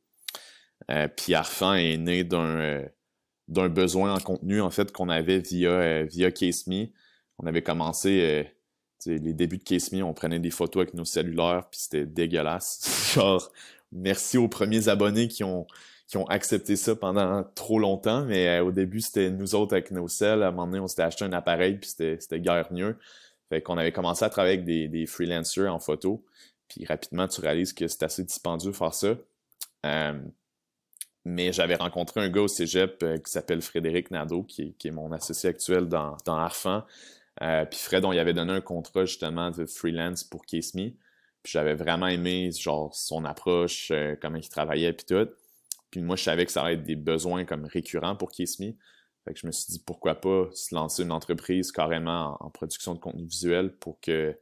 [0.90, 2.88] Euh, puis Arfin est né d'un euh,
[3.48, 6.88] d'un besoin en contenu en fait qu'on avait via euh, via CaseMe.
[7.38, 8.46] On avait commencé
[9.06, 13.12] les débuts de CaseMe, on prenait des photos avec nos cellulaires puis c'était dégueulasse.
[13.14, 13.50] Genre
[13.92, 15.66] merci aux premiers abonnés qui ont
[16.10, 19.92] qui ont accepté ça pendant trop longtemps, mais euh, au début, c'était nous autres avec
[19.92, 20.42] nos selles.
[20.42, 22.98] À un moment donné, on s'était acheté un appareil, puis c'était guère mieux.
[23.48, 26.24] Fait qu'on avait commencé à travailler avec des, freelancers en photo.
[26.66, 29.14] Puis rapidement, tu réalises que c'est assez dispendieux faire ça.
[29.86, 30.20] Euh,
[31.24, 35.12] mais j'avais rencontré un gars au cégep euh, qui s'appelle Frédéric Nadeau, qui est, mon
[35.12, 36.84] associé actuel dans, dans Arfan.
[37.38, 40.90] puis Fred, on y avait donné un contrat justement de freelance pour Case Me.
[41.44, 45.28] Puis j'avais vraiment aimé genre son approche, comment il travaillait, puis tout.
[45.90, 48.72] Puis moi, je savais que ça allait être des besoins comme récurrents pour Kissme.
[49.24, 52.94] Fait que je me suis dit pourquoi pas se lancer une entreprise carrément en, production
[52.94, 54.38] de contenu visuel pour que,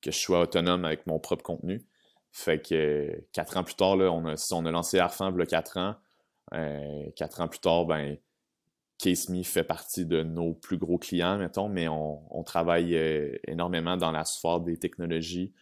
[0.00, 1.86] que je sois autonome avec mon propre contenu.
[2.30, 5.76] Fait que quatre ans plus tard, là, on, a, on a lancé Arfan il quatre
[5.76, 5.96] ans.
[6.54, 8.16] Euh, quatre ans plus tard, ben,
[8.98, 14.12] CaseMe fait partie de nos plus gros clients, mettons, mais on, travaille euh, énormément dans
[14.12, 15.52] la sphère des technologies.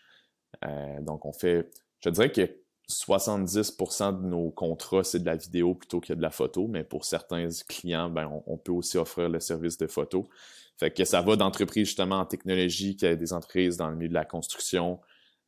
[0.64, 1.70] Euh, donc, on fait,
[2.04, 2.60] je dirais que
[2.90, 7.04] 70% de nos contrats, c'est de la vidéo plutôt que de la photo, mais pour
[7.04, 10.28] certains clients, ben, on, peut aussi offrir le service de photo.
[10.76, 13.96] Fait que ça va d'entreprises justement en technologie, qu'il y a des entreprises dans le
[13.96, 15.00] milieu de la construction,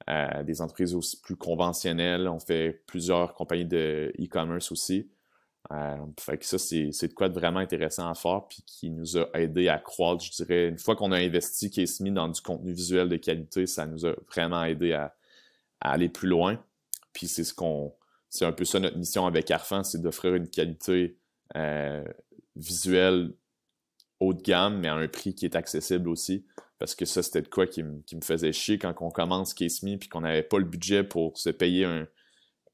[0.09, 2.29] euh, des entreprises aussi plus conventionnelles.
[2.29, 5.11] On fait plusieurs compagnies de e-commerce aussi.
[5.73, 5.97] Euh,
[6.41, 9.79] ça, c'est de quoi de vraiment intéressant à faire, puis qui nous a aidé à
[9.79, 10.69] croître, je dirais.
[10.69, 11.71] Une fois qu'on a investi
[12.01, 15.15] mis dans du contenu visuel de qualité, ça nous a vraiment aidé à
[15.81, 16.63] aller plus loin.
[17.13, 17.95] Puis c'est ce qu'on.
[18.29, 21.19] C'est un peu ça notre mission avec Arfan, c'est d'offrir une qualité
[21.57, 22.05] euh,
[22.57, 23.35] visuelle
[24.21, 26.47] haut de gamme, mais à un prix qui est accessible aussi.
[26.79, 29.97] Parce que ça, c'était de quoi qui, me faisait chier quand on commence Case Me
[29.97, 32.07] puis qu'on n'avait pas le budget pour se payer un,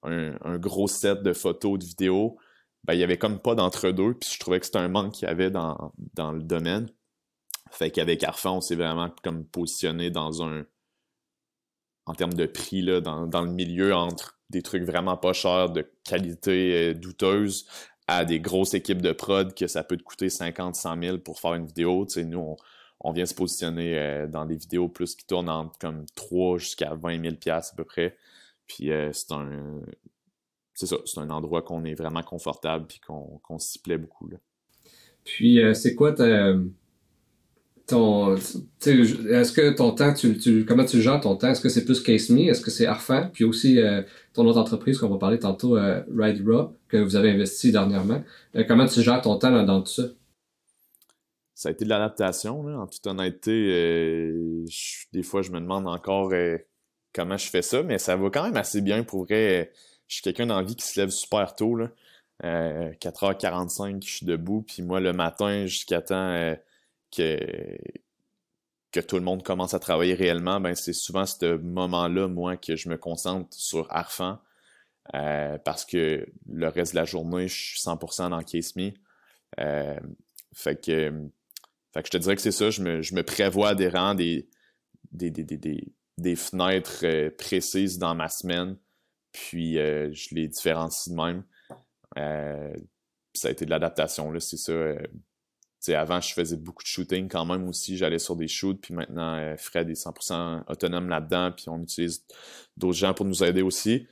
[0.02, 2.38] un, gros set de photos, de vidéos.
[2.84, 5.28] Ben, il y avait comme pas d'entre-deux, puis je trouvais que c'était un manque qu'il
[5.28, 6.88] y avait dans, dans le domaine.
[7.70, 10.64] Fait qu'avec Arfan, on s'est vraiment comme positionné dans un,
[12.08, 15.70] en termes de prix là, dans, dans, le milieu entre des trucs vraiment pas chers
[15.70, 17.66] de qualité euh, douteuse
[18.06, 21.38] à des grosses équipes de prod que ça peut te coûter 50, 100 000 pour
[21.38, 22.06] faire une vidéo.
[22.06, 22.56] Tu sais, nous, on,
[23.00, 26.94] on vient se positionner euh, dans des vidéos plus qui tournent entre comme 3 jusqu'à
[26.94, 28.16] 20 000 à peu près.
[28.66, 29.82] Puis euh, c'est un
[30.72, 34.28] c'est ça, c'est un endroit qu'on est vraiment confortable puis qu'on s'y plaît beaucoup.
[34.28, 34.38] Là.
[35.24, 36.54] Puis c'est quoi ta
[37.88, 41.48] ton, est-ce que ton temps, tu, tu, comment tu gères ton temps?
[41.48, 42.50] Est-ce que c'est plus Case Me?
[42.50, 43.30] Est-ce que c'est Arfan?
[43.32, 44.02] Puis aussi euh,
[44.34, 48.22] ton autre entreprise qu'on va parler tantôt, euh, Ride Raw, que vous avez investi dernièrement.
[48.56, 50.02] Euh, comment tu gères ton temps dans tout ça?
[51.54, 54.62] Ça a été de l'adaptation, en toute honnêteté.
[55.12, 56.32] des fois, je me demande encore
[57.12, 59.72] comment je fais ça, mais ça va quand même assez bien pour vrai.
[60.06, 61.74] Je suis quelqu'un d'envie qui se lève super tôt.
[61.74, 61.90] Là.
[62.44, 66.54] 4h45, je suis debout, puis moi, le matin, jusqu'à temps
[67.10, 67.38] que,
[68.92, 72.76] que tout le monde commence à travailler réellement, ben c'est souvent ce moment-là, moi, que
[72.76, 74.38] je me concentre sur Arfan.
[75.14, 78.92] Euh, parce que le reste de la journée, je suis 100% dans Case Me.
[79.58, 79.98] Euh,
[80.52, 81.12] fait, que,
[81.92, 84.14] fait que je te dirais que c'est ça, je me, je me prévois des rangs,
[84.14, 84.48] des,
[85.12, 85.84] des, des, des,
[86.18, 88.76] des fenêtres euh, précises dans ma semaine,
[89.32, 91.44] puis je les différencie de même.
[93.34, 94.72] ça a été de l'adaptation, c'est ça
[95.88, 97.96] avant, je faisais beaucoup de shooting quand même aussi.
[97.96, 102.24] J'allais sur des shoots, puis maintenant, euh, Fred est 100% autonome là-dedans, puis on utilise
[102.76, 104.06] d'autres gens pour nous aider aussi.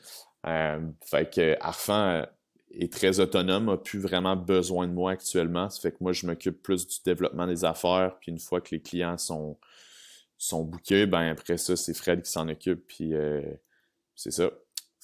[0.47, 2.27] Euh, fait que Arfan euh,
[2.71, 5.69] est très autonome, a plus vraiment besoin de moi actuellement.
[5.69, 8.75] Ça fait que moi, je m'occupe plus du développement des affaires, puis une fois que
[8.75, 9.59] les clients sont,
[10.39, 13.13] sont bookés, ben après ça, c'est Fred qui s'en occupe, puis
[14.15, 14.51] c'est ça.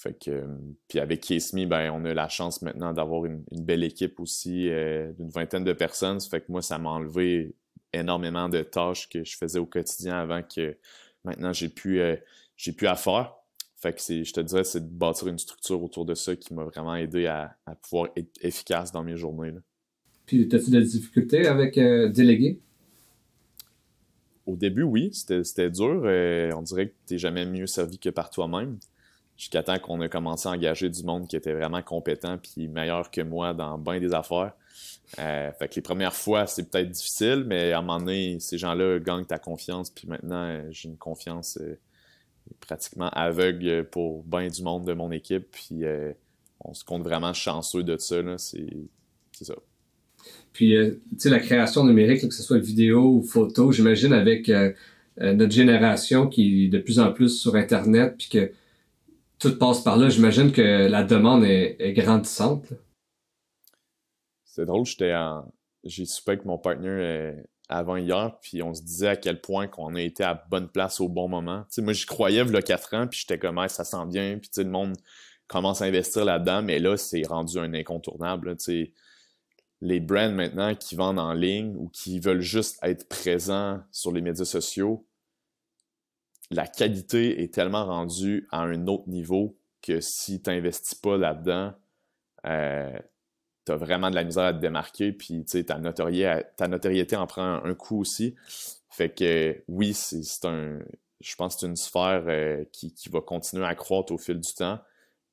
[0.03, 0.47] Fait que, euh,
[0.89, 5.13] puis avec Case ben, on a la chance maintenant d'avoir une, belle équipe aussi euh,
[5.13, 6.19] d'une vingtaine de personnes.
[6.19, 7.55] Ça fait que moi, ça m'a enlevé
[7.93, 10.77] énormément de tâches que je faisais au quotidien avant que
[11.25, 12.17] maintenant j'ai pu, euh,
[12.57, 13.33] j'ai pu à faire.
[13.77, 16.53] Fait que c'est, je te dirais, c'est de bâtir une structure autour de ça qui
[16.53, 19.53] m'a vraiment aidé à, pouvoir être efficace dans mes journées.
[20.27, 22.61] Puis, as-tu des difficultés avec déléguer?
[24.47, 26.03] Au début, oui, c'était, dur.
[26.57, 28.79] on dirait que tu n'es jamais mieux servi que par toi-même
[29.43, 33.11] jusqu'à temps qu'on a commencé à engager du monde qui était vraiment compétent puis meilleur
[33.11, 34.53] que moi dans bien des affaires.
[35.19, 38.57] Euh, fait que les premières fois, c'est peut-être difficile, mais à un moment donné, ces
[38.57, 39.91] gens-là gagnent ta confiance.
[39.91, 41.77] Puis maintenant, euh, j'ai une confiance euh,
[42.61, 45.51] pratiquement aveugle pour bien du monde de mon équipe.
[45.51, 45.83] Puis
[46.61, 48.23] on se compte vraiment chanceux de ça.
[48.39, 48.65] C'est
[49.41, 49.55] ça.
[50.53, 54.49] Puis, tu sais, la création numérique, que ce soit vidéo ou photo, j'imagine avec
[55.19, 58.53] notre génération qui est de plus en plus sur Internet, puis que
[59.43, 60.09] tout passe par là.
[60.09, 62.73] J'imagine que la demande est, grandissante.
[64.45, 65.53] C'est drôle, j'étais en...
[65.83, 69.67] j'ai soupé avec mon partenaire euh, avant hier, puis on se disait à quel point
[69.67, 71.65] qu'on a été à bonne place au bon moment.
[71.79, 74.51] moi, j'y croyais il y a 4 ans, puis j'étais comme, ça sent bien, puis
[74.59, 74.97] le monde
[75.49, 78.57] commence à investir là-dedans, mais là, c'est rendu un incontournable.
[79.81, 84.21] les brands maintenant qui vendent en ligne ou qui veulent juste être présents sur les
[84.21, 85.05] médias sociaux,
[86.53, 91.73] la qualité est tellement rendue à un autre niveau que si tu n'investis pas là-dedans,
[92.47, 92.99] euh,
[93.65, 97.27] tu as vraiment de la misère à te démarquer, puis ta notoriété, ta notoriété en
[97.27, 98.35] prend un, coup aussi.
[98.91, 100.79] Fait que oui, c'est un.
[101.21, 104.55] Je pense que c'est une sphère euh, qui, va continuer à croître au fil du
[104.55, 104.81] temps.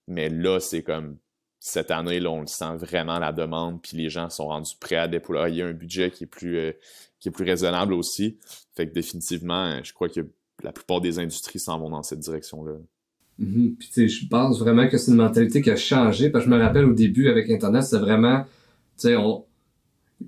[0.07, 1.17] Mais là, c'est comme
[1.59, 4.95] cette année, là, on le sent vraiment la demande, puis les gens sont rendus prêts
[4.95, 6.71] à déployer un budget qui est plus, euh,
[7.19, 8.39] qui est plus raisonnable aussi.
[8.75, 10.21] Fait que définitivement, je crois que
[10.63, 12.73] la plupart des industries s'en vont dans cette direction-là.
[13.41, 13.75] Mm-hmm.
[13.75, 16.29] Puis, je pense vraiment que c'est une mentalité qui a changé.
[16.29, 19.45] Parce que je me rappelle au début avec Internet, c'est vraiment, tu sais, on,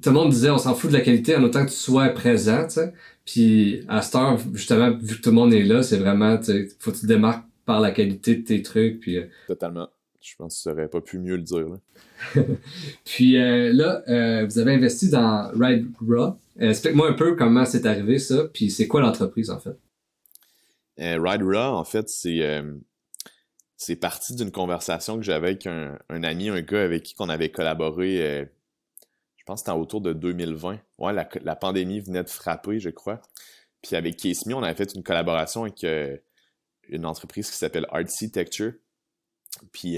[0.02, 2.10] tout le monde disait on s'en fout de la qualité en autant que tu sois
[2.10, 2.94] présent, tu sais.
[3.26, 6.46] Puis à cette heure, justement, vu que tout le monde est là, c'est vraiment, tu
[6.46, 9.00] sais, faut que tu te démarques par la qualité de tes trucs.
[9.00, 9.90] Puis, euh, Totalement.
[10.22, 11.66] Je pense que tu n'aurais pas pu mieux le dire.
[13.06, 16.36] puis euh, là, euh, vous avez investi dans Ride Raw.
[16.60, 19.76] Explique-moi un peu comment c'est arrivé ça, puis c'est quoi l'entreprise en fait?
[21.00, 22.76] Euh, Ride Raw, en fait, c'est euh,
[23.78, 27.50] c'est parti d'une conversation que j'avais avec un, ami, un gars avec qui on avait
[27.50, 28.46] collaboré, euh,
[29.38, 30.80] je pense que c'était autour de 2020.
[31.00, 33.22] Ouais, la, pandémie venait de frapper, je crois.
[33.82, 35.84] Puis avec Case Me, on avait fait une collaboration avec
[36.89, 38.74] une entreprise qui s'appelle Artsy-Texture.
[39.72, 39.98] Puis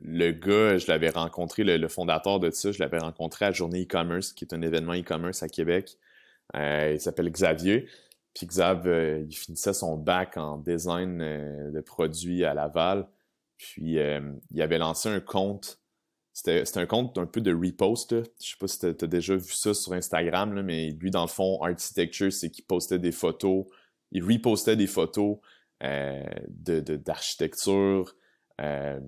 [0.00, 4.32] le gars, je l'avais rencontré, le, fondateur de ça, je l'avais rencontré à Journée e-commerce,
[4.32, 5.96] qui est un événement e-commerce à Québec.
[6.54, 7.86] il s'appelle Xavier.
[8.34, 13.06] Puis Xav, euh, il finissait son bac en design euh, de produits à Laval.
[13.58, 14.20] Puis euh,
[14.50, 15.78] il avait lancé un compte.
[16.32, 18.14] C'était un compte un peu de repost.
[18.14, 21.20] Je sais pas si tu as, déjà vu ça sur Instagram, là, mais lui, dans
[21.22, 23.66] le fond, Architecture, c'est qu'il postait des photos.
[24.12, 25.36] Il repostait des photos
[25.78, 28.16] d'architecture,
[28.58, 29.02] de,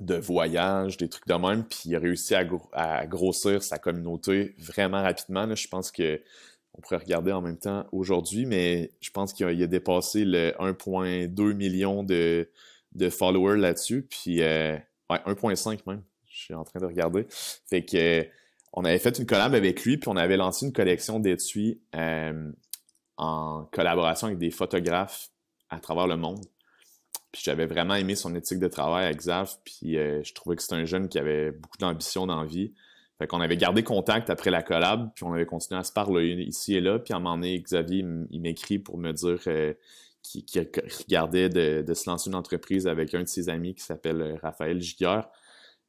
[0.00, 1.64] de voyage, des trucs de même.
[1.64, 5.46] Puis il a réussi à, grossir sa communauté vraiment rapidement.
[5.46, 5.54] Là.
[5.54, 6.20] Je pense que
[6.78, 11.52] on pourrait regarder en même temps aujourd'hui, mais je pense qu'il a, dépassé le 1,2
[11.52, 12.48] million de,
[13.10, 14.06] followers là-dessus.
[14.08, 14.76] Puis, euh,
[15.10, 16.02] ouais, 1,5 même.
[16.28, 17.26] Je suis en train de regarder.
[17.68, 18.24] Fait que,
[18.72, 21.80] on avait fait une collab avec lui, puis on avait lancé une collection d'étuis
[23.16, 25.30] en collaboration avec des photographes
[25.70, 26.44] à travers le monde.
[27.32, 30.76] Puis j'avais vraiment aimé son éthique de travail à Xav, puis je trouvais que c'était
[30.76, 32.72] un jeune qui avait beaucoup d'ambition dans la vie.
[33.18, 36.44] Fait qu'on avait gardé contact après la collab, puis on avait continué à se parler
[36.46, 37.00] ici et là.
[37.00, 39.74] Puis à un moment donné, Xavier, il m'écrit pour me dire euh,
[40.22, 44.36] qu'il regardait de, se lancer une entreprise avec un de ses amis qui s'appelle euh,
[44.40, 45.28] Raphaël Gigueur.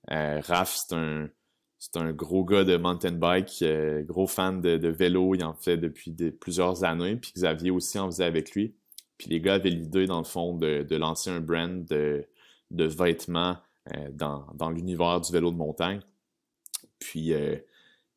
[0.10, 0.76] Euh, Raph,
[1.78, 3.64] c'est un, gros gars de mountain bike,
[4.08, 5.36] gros fan de, vélo.
[5.36, 7.16] Il en fait depuis plusieurs années.
[7.16, 8.74] Puis Xavier aussi en faisait avec lui.
[9.20, 12.26] Puis les gars avaient l'idée, dans le fond, de, lancer un brand de,
[12.72, 13.58] vêtements
[14.14, 16.02] dans, dans l'univers du vélo de montagne.
[17.00, 17.56] Puis euh,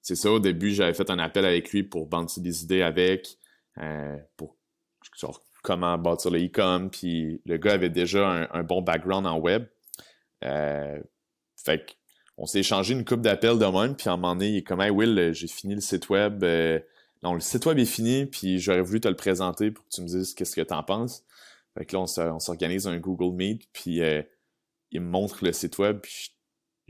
[0.03, 3.39] c'est ça, au début, j'avais fait un appel avec lui pour bâtir des idées avec,
[3.79, 4.57] euh, pour
[5.19, 6.91] genre comment bâtir le e-com.
[6.91, 9.67] Puis le gars avait déjà un, bon background en web.
[10.45, 11.01] Euh,
[11.57, 11.97] fait
[12.37, 14.63] qu'on s'est échangé une coupe d'appels de même, puis à un moment donné, il est
[14.63, 16.45] comme Will, j'ai fini le site web.
[17.23, 20.03] non, le site web est fini, puis j'aurais voulu te le présenter pour que tu
[20.03, 21.25] me dises qu'est-ce que tu en penses.
[21.79, 24.01] Fait que là, on s'organise un Google Meet, puis
[24.91, 26.33] il me montre le site web, puis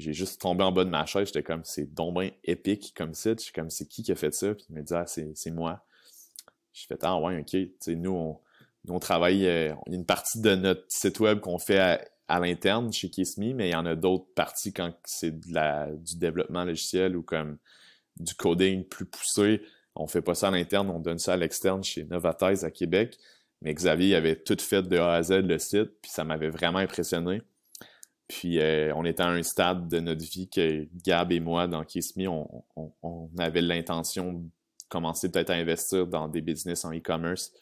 [0.02, 1.28] j'ai juste tombé en bas de ma chaise.
[1.28, 3.38] J'étais comme, c'est donc épique comme site.
[3.38, 4.54] Je suis comme, c'est qui qui a fait ça?
[4.54, 5.84] Puis il me dit, ah, c'est moi.
[6.72, 7.56] Je fais, ah ouais, ok.
[7.80, 8.40] sais nous, on,
[8.84, 11.78] nous, on travaille, euh, il y a une partie de notre site web qu'on fait
[11.78, 16.64] à, l'interne chez Kissme, mais il y en a d'autres parties quand c'est du développement
[16.64, 17.58] logiciel ou comme
[18.18, 19.60] du coding plus poussé.
[19.94, 23.18] On fait pas ça à l'interne, on donne ça à l'externe chez Novatize à Québec.
[23.60, 26.78] Mais Xavier avait tout fait de A à Z le site, puis ça m'avait vraiment
[26.78, 27.42] impressionné.
[28.32, 31.84] Puis euh, on était à un stade de notre vie que Gab et moi, dans
[31.84, 34.48] Kiss on, avait l'intention de
[34.88, 37.52] commencer peut-être à investir dans des business en e-commerce.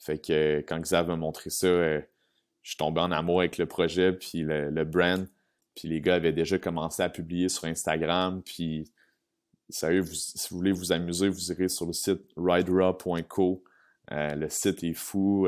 [0.00, 2.00] Fait que quand Xav m'a montré ça, euh,
[2.62, 5.28] je suis tombé en amour avec le projet, puis le, brand.
[5.76, 8.42] Puis les gars avaient déjà commencé à publier sur Instagram.
[8.42, 8.90] Puis,
[9.68, 13.62] sérieux, si vous voulez vous amuser, vous irez sur le site ridera.co.
[14.10, 15.46] Euh, le site est fou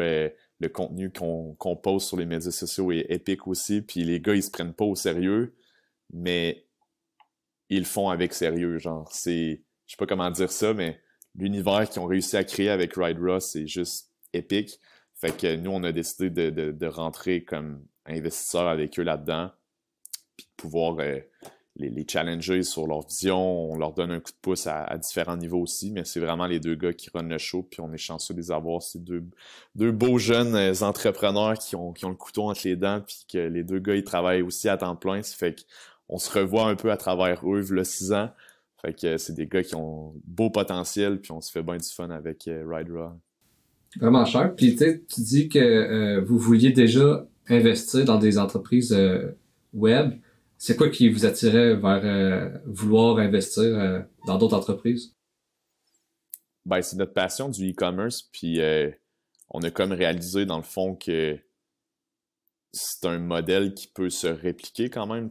[0.61, 3.81] le contenu qu'on pose sur les médias sociaux est épique aussi.
[3.81, 5.57] Puis les gars, ils se prennent pas au sérieux,
[6.13, 6.67] mais
[7.71, 8.79] ils le font avec sérieux.
[8.79, 9.63] Genre, c'est.
[9.87, 11.01] Je sais pas comment dire ça, mais
[11.35, 14.79] l'univers qu'ils ont réussi à créer avec Ride Ross, c'est juste épique.
[15.15, 19.51] Fait que nous, on a décidé de, rentrer comme investisseur avec eux là-dedans.
[20.37, 21.19] Puis de pouvoir euh,
[21.77, 23.73] les, challenger sur leur vision.
[23.73, 26.61] On leur donne un coup de pouce à, différents niveaux aussi, mais c'est vraiment les
[26.61, 28.83] deux gars qui runnent le show, puis on est chanceux de les avoir.
[28.83, 29.25] C'est deux,
[29.75, 33.25] deux beaux jeunes euh, entrepreneurs qui ont, qui ont le couteau entre les dents, puis
[33.33, 35.23] que les deux gars, ils travaillent aussi à temps plein.
[35.23, 35.65] Ça fait
[36.09, 38.31] qu'on se revoit un peu à travers eux, le six ans.
[38.83, 41.89] Fait que c'est des gars qui ont beau potentiel, puis on se fait bien du
[41.89, 43.13] fun avec euh, Ride Raw.
[43.99, 44.55] Vraiment cher.
[44.55, 48.97] Puis tu dis que euh, vous vouliez déjà investir dans des entreprises
[49.75, 50.13] web
[50.61, 55.17] c'est quoi qui vous attirait vers euh, vouloir investir euh, dans d'autres entreprises?
[56.67, 58.91] Ben, c'est notre passion du e-commerce, puis euh,
[59.49, 61.39] on a comme réalisé dans le fond que
[62.73, 65.31] c'est un modèle qui peut se répliquer quand même.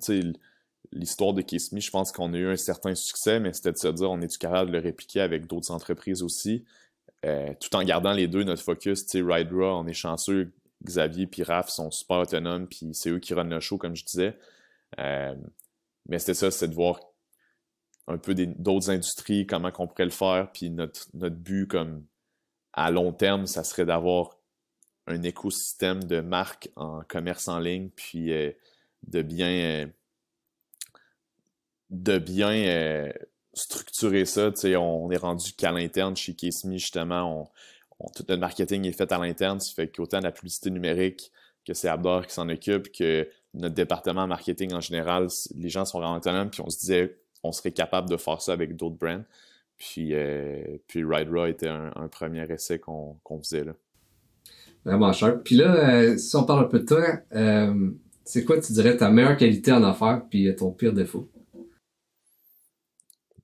[0.92, 3.88] L'histoire de Kissme, je pense qu'on a eu un certain succès, mais c'était de se
[3.88, 6.66] dire on est capable de le répliquer avec d'autres entreprises aussi,
[7.22, 9.06] tout en gardant les deux notre focus.
[9.14, 10.52] Ridera, on est chanceux,
[10.84, 14.04] Xavier et Raph sont super autonomes, puis c'est eux qui runnent le show, comme je
[14.04, 14.36] disais.
[15.00, 15.36] Euh,
[16.08, 17.00] mais c'était ça, c'est de voir
[18.08, 20.52] un peu d'autres industries, comment qu'on pourrait le faire.
[20.52, 22.06] Puis notre, notre but, comme
[22.74, 24.38] à long terme, ça serait d'avoir
[25.06, 28.52] un écosystème de marques en commerce en ligne, puis euh,
[29.04, 29.88] de bien, euh,
[31.90, 33.12] de bien
[33.54, 34.52] structurer ça.
[34.56, 37.52] sais on est rendu qu'à l'interne chez Kesmi, justement,
[38.16, 39.60] tout notre marketing est fait à l'interne.
[39.60, 41.32] Ça fait qu'autant la publicité numérique,
[41.66, 46.00] que c'est Abdor qui s'en occupe, que notre département marketing en général, les gens sont
[46.00, 49.24] vraiment autonomes, puis on se disait on serait capable de faire ça avec d'autres brands.
[49.78, 53.74] Puis, euh, puis Ride Raw était un, premier essai qu'on faisait là.
[54.84, 55.42] Vraiment cher.
[55.44, 57.92] Puis là, euh, si on parle un peu de toi, euh,
[58.26, 61.30] c'est quoi tu dirais ta meilleure qualité en affaires puis ton pire défaut?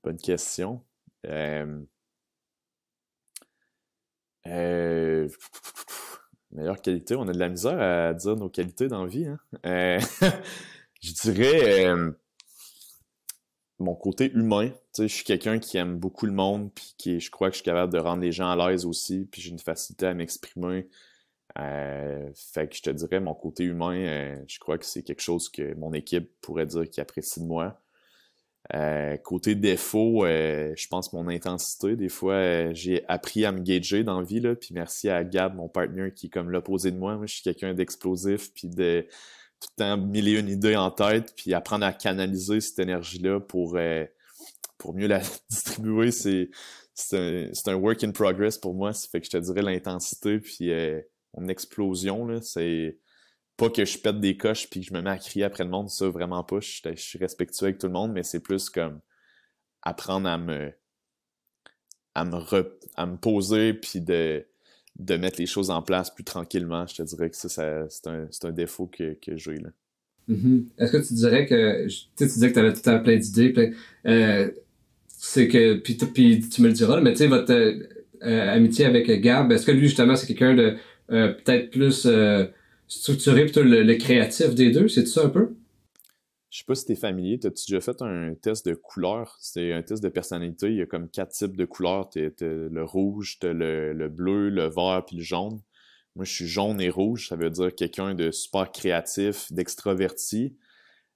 [0.03, 0.81] Bonne question.
[4.47, 5.27] Euh,
[6.55, 9.25] meilleure qualité, on a de la misère à dire nos qualités dans la vie.
[9.25, 9.39] Hein?
[9.65, 9.99] Euh,
[11.01, 12.11] je dirais euh,
[13.79, 14.71] mon côté humain.
[14.97, 17.65] je suis quelqu'un qui aime beaucoup le monde, puis qui, je crois que je suis
[17.65, 20.87] capable de rendre les gens à l'aise aussi, puis j'ai une facilité à m'exprimer.
[21.57, 25.49] Euh, fait que je te dirais, mon côté humain, je crois que c'est quelque chose
[25.49, 27.81] que mon équipe pourrait dire qu'ils apprécie de moi.
[28.73, 31.95] Euh, côté défaut, euh, je pense mon intensité.
[31.95, 34.39] Des fois, euh, j'ai appris à me gager dans la vie.
[34.39, 37.15] Là, puis merci à Gab, mon partner, qui est comme l'opposé de moi.
[37.15, 39.05] Moi, je suis quelqu'un d'explosif, puis de
[39.59, 43.39] tout le temps mille et une idées en tête, puis apprendre à canaliser cette énergie-là
[43.39, 43.77] pour,
[44.77, 46.49] pour mieux la distribuer, c'est
[46.95, 48.93] c'est un, work in progress pour moi.
[48.93, 51.01] Ça fait que je te dirais l'intensité puis euh,
[51.37, 52.97] mon explosion, c'est
[53.57, 55.69] pas que je pète des coches puis que je me mets à crier après le
[55.69, 56.59] monde, ça vraiment pas.
[56.59, 58.99] Je, suis respectueux avec tout le monde, mais c'est plus comme
[59.81, 60.71] apprendre à me
[62.13, 62.39] à me,
[62.95, 64.45] à me poser puis de,
[64.97, 66.87] de mettre les choses en place plus tranquillement.
[66.87, 67.49] Je te dirais que ça,
[67.89, 69.57] c'est un, un, défaut que, que j'ai.
[69.57, 69.69] là.
[70.29, 70.65] Mm-hmm.
[70.77, 73.73] Est-ce que tu dirais que tu disais que tu avais tout temps plein d'idées,
[74.05, 74.49] euh,
[75.07, 79.09] c'est que puis, puis tu me le diras, mais tu sais votre euh, amitié avec
[79.21, 80.77] Gab, est-ce que lui justement c'est quelqu'un de
[81.11, 82.07] euh, peut-être plus
[82.87, 85.55] structuré plutôt le, le, créatif des deux, c'est ça un peu?
[86.49, 89.37] Je sais pas si t'es familier, t'as-tu déjà fait un test de couleur?
[89.41, 92.09] C'est un test de personnalité, il y a comme quatre types de couleurs.
[92.09, 95.59] T'as le rouge, le, le bleu, le vert puis le jaune.
[96.15, 100.55] Moi, je suis jaune et rouge, ça veut dire quelqu'un de super créatif, d'extraverti.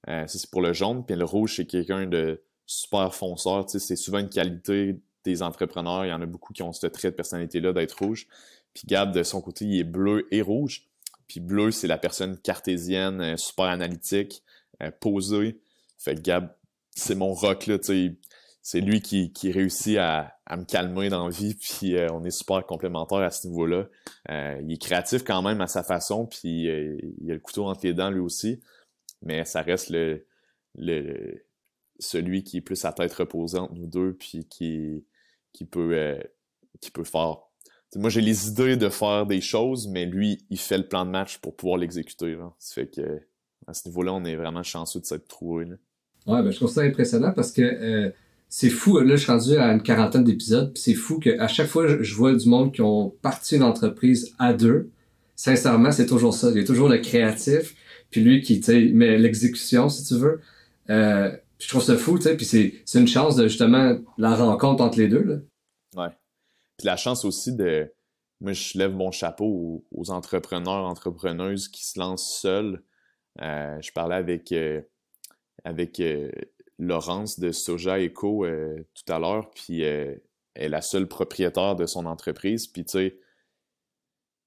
[0.10, 1.06] Euh, ça, c'est pour le jaune.
[1.06, 3.66] Puis le rouge, c'est quelqu'un de super fonceur.
[3.66, 6.06] Tu sais, c'est souvent une qualité des entrepreneurs.
[6.06, 8.28] Il y en a beaucoup qui ont ce trait de personnalité-là d'être rouge.
[8.74, 10.89] Puis Gab, de son côté, il est bleu et rouge.
[11.30, 14.44] Puis bleu, c'est la personne cartésienne, euh, super analytique,
[14.82, 15.62] euh, posé.
[15.98, 16.54] Fait que Gab,
[16.90, 17.78] c'est mon rock, là,
[18.62, 22.26] c'est lui qui, qui réussit à, à, me calmer dans la vie, puis euh, on
[22.26, 23.88] est super complémentaires à ce niveau-là.
[24.28, 27.94] Il est créatif quand même à sa façon, puis il a le couteau entre les
[27.94, 28.60] dents lui aussi,
[29.22, 30.26] mais ça reste le,
[30.76, 31.46] le
[32.00, 35.06] celui qui est plus à tête reposée entre nous deux, puis qui,
[35.54, 36.20] qui peut
[36.82, 37.49] qui peut faire.
[37.96, 41.12] Moi, j'ai les idées de faire des choses, mais lui, il fait le plan de
[41.12, 42.38] match pour pouvoir l'exécuter.
[42.60, 43.22] Ça fait que
[43.68, 45.66] à ce niveau-là, on est vraiment chanceux de s'être trouvé.
[46.28, 48.10] Ouais, ben, je trouve ça impressionnant parce que euh,
[48.50, 49.00] c'est fou.
[49.00, 52.16] Là, je suis rendu à une quarantaine d'épisodes, puis c'est fou qu'à chaque fois, je,
[52.16, 54.90] vois du monde qui ont parti une entreprise à deux.
[55.36, 56.50] Sincèrement, c'est toujours ça.
[56.50, 57.76] Il y a toujours le créatif,
[58.10, 60.42] puis lui qui, tu sais, met l'exécution, si tu veux.
[60.90, 64.84] Euh, je trouve ça fou, tu sais, puis c'est une chance de justement la rencontre
[64.84, 65.24] entre les deux.
[65.24, 65.36] Là.
[66.04, 66.12] Ouais.
[66.80, 67.94] Puis la chance aussi de.
[68.42, 72.82] Moi, je lève mon chapeau aux, entrepreneurs, entrepreneuses qui se lancent seuls
[73.42, 74.82] euh, je parlais avec, euh,
[75.64, 76.30] avec euh,
[76.78, 80.22] Laurence de Soja Eco tout à l'heure, puis elle
[80.56, 82.68] est la seule propriétaire de son entreprise.
[82.68, 83.20] Puis, tu sais,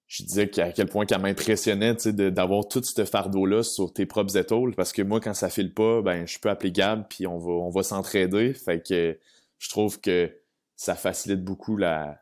[0.09, 4.75] je disais à quel point qu'elle m'impressionnait d'avoir tout ce fardeau-là sur tes propres épaules.
[4.75, 7.53] Parce que moi, quand ça file pas, ben je peux appeler Gab puis on va,
[7.53, 8.53] on va s'entraider.
[8.53, 9.19] Fait que
[9.59, 10.31] je trouve que
[10.77, 12.22] ça facilite beaucoup la,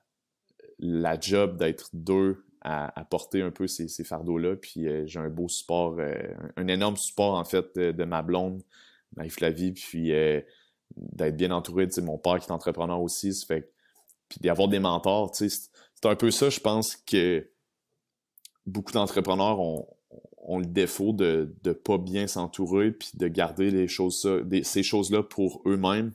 [0.80, 4.56] la job d'être deux à, porter un peu ces, fardeaux-là.
[4.56, 6.14] Puis euh, j'ai un beau support, euh,
[6.56, 8.62] un énorme support en fait de, ma blonde,
[9.16, 10.40] Marie-Flavie, puis euh,
[10.96, 13.32] d'être bien entouré de mon père qui est entrepreneur aussi.
[13.32, 13.72] Ça fait,
[14.28, 15.70] puis d'avoir des mentors, c'est
[16.04, 17.48] un peu ça, je pense que
[18.66, 19.86] beaucoup d'entrepreneurs ont,
[20.58, 24.28] le défaut de ne pas bien s'entourer puis de garder les choses,
[24.64, 26.12] ces choses-là pour eux-mêmes.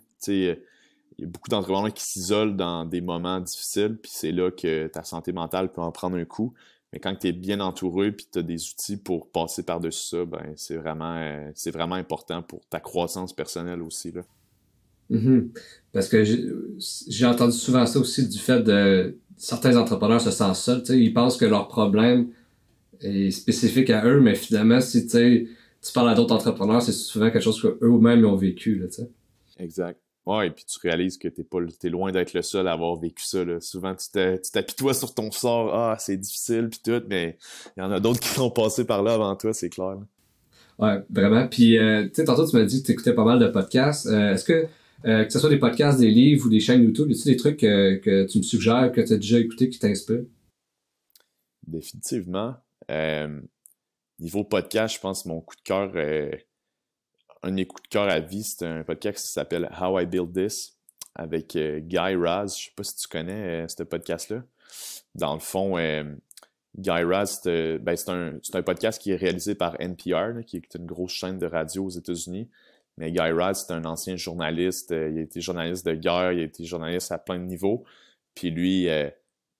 [1.18, 4.88] Il y a beaucoup d'entrepreneurs qui s'isolent dans des moments difficiles, puis c'est là que
[4.88, 6.53] ta santé mentale peut en prendre un coup.
[6.91, 10.26] Mais quand tu es bien entouré puis tu as des outils pour passer par-dessus ça,
[10.26, 14.11] ben c'est vraiment euh, c'est vraiment important pour ta croissance personnelle aussi.
[14.11, 14.22] Là.
[15.11, 15.49] Mm-hmm.
[15.91, 20.84] Parce que j'ai entendu souvent ça aussi du fait de certains entrepreneurs se sentent seuls.
[20.89, 22.30] Ils pensent que leur problème
[23.01, 25.47] est spécifique à eux, mais finalement, si tu
[25.93, 28.80] parles à d'autres entrepreneurs, c'est souvent quelque chose qu'eux-mêmes ont vécu.
[28.80, 28.88] Là,
[29.59, 29.99] exact.
[30.26, 32.96] Ouais, et puis tu réalises que t'es pas t'es loin d'être le seul à avoir
[32.96, 33.46] vécu ça.
[33.46, 33.60] Là.
[33.62, 34.10] Souvent, tu
[34.52, 37.38] t'apitoies sur ton sort, ah, c'est difficile, puis tout, mais
[37.78, 39.98] il y en a d'autres qui sont passés par là avant toi, c'est clair.
[40.80, 41.48] Ouais, vraiment.
[41.48, 44.08] Puis, euh, tu sais, tantôt, tu m'as dit que tu écoutais pas mal de podcasts.
[44.08, 44.68] Euh, est-ce que,
[45.06, 47.38] euh, que ce soit des podcasts, des livres ou des chaînes YouTube, y a des
[47.38, 50.26] trucs que tu me suggères, que tu as déjà écouté, qui t'inspirent?
[51.68, 52.56] Définitivement.
[54.20, 55.92] niveau podcast, je pense mon coup de cœur
[57.46, 60.06] un de mes coups de cœur à vie, c'est un podcast qui s'appelle How I
[60.08, 60.80] Build This
[61.14, 62.58] avec euh, Guy Raz.
[62.58, 64.43] Je sais pas si tu connais euh, ce podcast-là.
[65.14, 66.04] Dans le fond, euh,
[66.76, 70.88] Guy Raz, ben, c'est un, un, podcast qui est réalisé par NPR, qui est une
[70.88, 72.50] grosse chaîne de radio aux États-Unis.
[72.98, 74.89] Mais Guy Raz, c'est un ancien journaliste.
[74.89, 77.86] il a été journaliste de guerre, il a été journaliste à plein de niveaux.
[78.34, 78.88] Puis lui,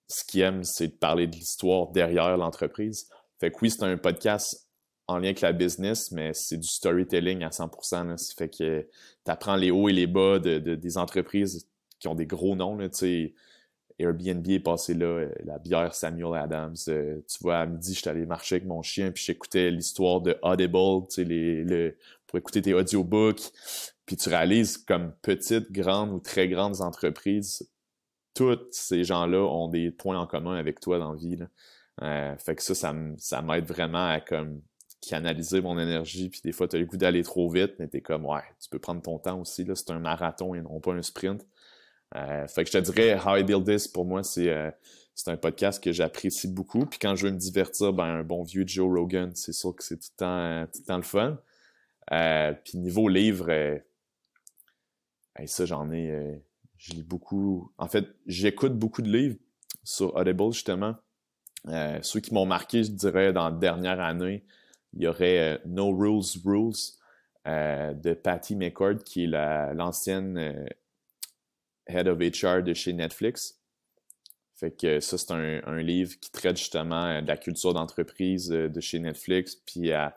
[0.08, 3.08] ce qu'il aime, c'est de parler de l'histoire derrière l'entreprise.
[3.40, 4.65] Fait que oui, c'est un podcast
[5.08, 8.08] en lien avec la business, mais c'est du storytelling à 100%.
[8.08, 8.18] Là.
[8.18, 11.68] Ça fait que tu apprends les hauts et les bas de, des entreprises
[12.00, 12.76] qui ont des gros noms.
[12.78, 12.90] Là,
[13.98, 16.76] Airbnb est passé là, euh, la bière Samuel Adams.
[16.90, 20.38] Euh, tu vois, à midi, j'étais allé marcher avec mon chien, puis j'écoutais l'histoire de
[20.42, 21.96] Audible, les,
[22.28, 23.52] pour écouter tes audiobooks.
[24.06, 27.70] Puis tu réalises comme petites, grandes ou très grandes entreprises,
[28.34, 31.38] tous ces gens-là ont des points en commun avec toi dans la vie.
[32.02, 32.76] Euh, fait que ça,
[33.18, 34.62] ça m'aide vraiment à comme
[35.02, 37.98] canaliser mon énergie, puis des fois, tu as le goût d'aller trop vite, mais tu
[37.98, 40.94] es comme, ouais, tu peux prendre ton temps aussi, c'est un marathon et non pas
[40.94, 41.46] un sprint.
[42.16, 44.72] Euh, fait que je te dirais, How I Build This, pour moi, c'est euh,
[45.16, 46.86] c'est un podcast que j'apprécie beaucoup.
[46.86, 49.84] Puis quand je veux me divertir, ben, un bon vieux Joe Rogan, c'est sûr que
[49.84, 51.38] c'est tout, le temps, tout le temps le fun.
[52.12, 53.80] Euh, puis niveau livre, euh,
[55.46, 56.12] ça, j'en ai.
[56.12, 56.36] Euh,
[56.78, 57.72] je lis beaucoup.
[57.78, 59.38] En fait, j'écoute beaucoup de livres
[59.84, 60.96] sur Audible, justement.
[61.68, 64.44] Euh, ceux qui m'ont marqué, je dirais, dans la dernière année,
[64.96, 66.94] il y aurait No Rules Rules
[67.46, 70.68] de Patty McCord, qui est l'ancienne
[71.88, 73.60] Head of HR de chez Netflix.
[74.56, 79.00] Fait que ça, c'est un, livre qui traite justement de la culture d'entreprise de chez
[79.00, 80.12] Netflix, puis elle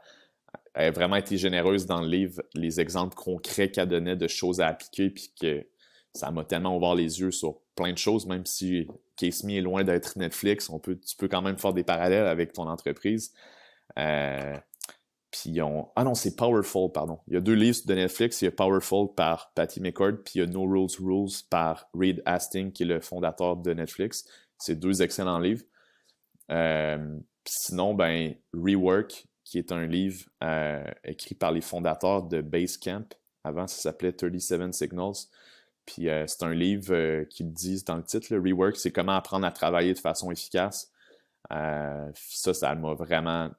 [0.74, 4.68] a vraiment été généreuse dans le livre, les exemples concrets qu'elle donnait de choses à
[4.68, 5.66] appliquer, puis que
[6.14, 9.60] ça m'a tellement ouvert les yeux sur plein de choses, même si Case Me est
[9.60, 13.32] loin d'être Netflix, on peut, tu peux quand même faire des parallèles avec ton entreprise.
[13.98, 14.56] Euh,
[15.30, 15.88] puis on...
[15.94, 17.18] Ah non, c'est Powerful, pardon.
[17.26, 18.40] Il y a deux livres de Netflix.
[18.40, 21.88] Il y a Powerful par Patty McCord, puis il y a No Rules Rules par
[21.94, 24.24] Reed Hastings, qui est le fondateur de Netflix.
[24.58, 25.64] C'est deux excellents livres.
[26.50, 33.08] Euh, sinon, ben, Rework, qui est un livre euh, écrit par les fondateurs de Basecamp.
[33.44, 35.28] Avant, ça s'appelait 37 Signals.
[35.86, 39.46] Puis euh, c'est un livre euh, qui dit dans le titre, Rework, c'est comment apprendre
[39.46, 40.92] à travailler de façon efficace.
[41.50, 43.50] ça, ça m'a vraiment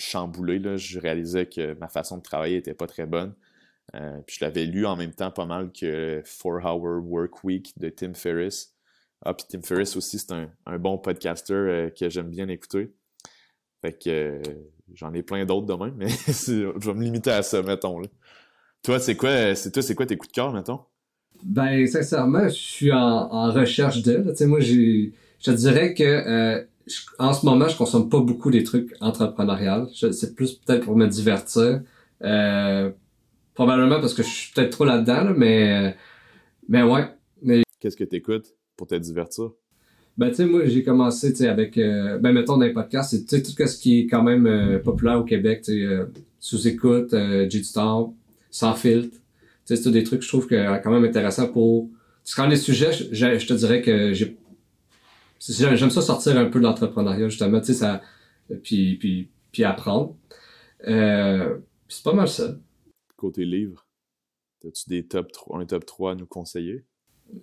[0.00, 0.58] chamboulé.
[0.58, 0.76] Là.
[0.76, 3.34] Je réalisais que ma façon de travailler n'était pas très bonne.
[3.92, 8.14] puis je l'avais lu en même temps pas mal que 4-Hour Work Week de Tim
[8.14, 8.74] Ferriss.
[9.24, 12.94] Ah, puis Tim Ferriss aussi, c'est un, un, bon podcaster que j'aime bien écouter.
[13.82, 14.42] Fait que euh,
[14.94, 18.00] j'en ai plein d'autres demain, mais je vais me limiter à ça, mettons.
[18.00, 18.08] Là.
[18.82, 20.80] Toi, c'est quoi, c'est quoi tes coups de cœur, mettons?
[21.42, 24.44] Ben, sincèrement, je suis en, recherche de.
[24.44, 25.10] Moi, je
[25.42, 26.66] te dirais que
[27.18, 29.88] en ce moment, je consomme pas beaucoup des trucs entrepreneuriales.
[29.94, 31.82] C'est plus peut-être pour me divertir.
[32.22, 32.90] Euh,
[33.54, 35.96] probablement parce que je suis peut-être trop là-dedans, mais,
[36.68, 37.08] mais ouais.
[37.42, 37.62] Mais...
[37.78, 39.50] Qu'est-ce que tu écoutes pour te divertir?
[40.18, 43.16] Ben, tu sais, moi, j'ai commencé, tu sais, avec, euh, ben, mettons, dans les podcasts,
[43.28, 46.06] c'est, tout ce qui est quand même euh, populaire au Québec, tu sais, euh,
[46.38, 48.10] sous-écoute, euh, G-Star,
[48.50, 49.16] sans filtre.
[49.66, 51.88] Tu sais, c'est des trucs, je trouve, que quand même intéressant pour...
[52.36, 54.36] Quand les sujets, je, je te dirais que j'ai...
[55.40, 58.02] J'aime ça sortir un peu de l'entrepreneuriat, justement, tu sais, ça...
[58.62, 60.16] Puis, puis, puis apprendre.
[60.84, 62.56] c'est pas mal ça.
[63.16, 63.86] Côté livre,
[64.66, 66.84] as-tu des top 3, un top 3 à nous conseiller?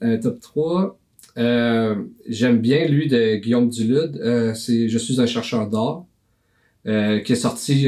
[0.02, 1.00] Un top 3...
[1.38, 4.18] Euh, j'aime bien lui de Guillaume Dulude.
[4.18, 6.06] Euh, c'est Je suis un chercheur d'art,
[6.88, 7.88] euh, qui est sorti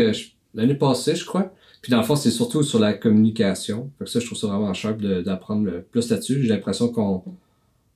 [0.53, 1.53] l'année passée, je crois.
[1.81, 3.91] Puis dans le fond, c'est surtout sur la communication.
[3.97, 6.43] Fait que ça, je trouve ça vraiment sharp d'apprendre plus là-dessus.
[6.43, 7.23] J'ai l'impression qu'on,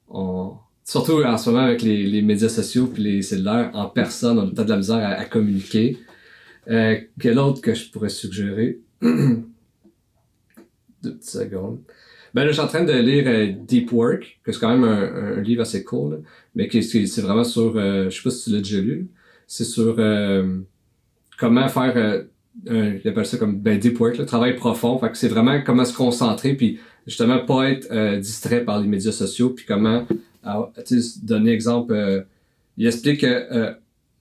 [0.09, 0.53] on,
[0.84, 4.49] surtout en ce moment avec les, les médias sociaux puis les cellulaires, en personne, on
[4.59, 5.97] a de la misère à, à communiquer.
[6.69, 8.79] Euh, quel autre que je pourrais suggérer?
[9.01, 9.43] Deux
[11.01, 11.79] petites secondes.
[12.34, 14.84] Ben là, je suis en train de lire euh, Deep Work, que c'est quand même
[14.84, 16.23] un, un, livre assez cool,
[16.55, 19.07] mais qui, c'est vraiment sur, euh, je sais pas si tu l'as déjà lu,
[19.45, 20.57] c'est sur euh,
[21.38, 22.23] comment faire, euh,
[22.67, 25.86] un, j'appelle ça comme ben, Deep Work, le travail profond, fait que c'est vraiment comment
[25.86, 30.07] se concentrer, puis justement pas être distrait par les médias sociaux, puis comment,
[30.86, 32.26] tu sais, donner exemple,
[32.78, 33.78] il explique que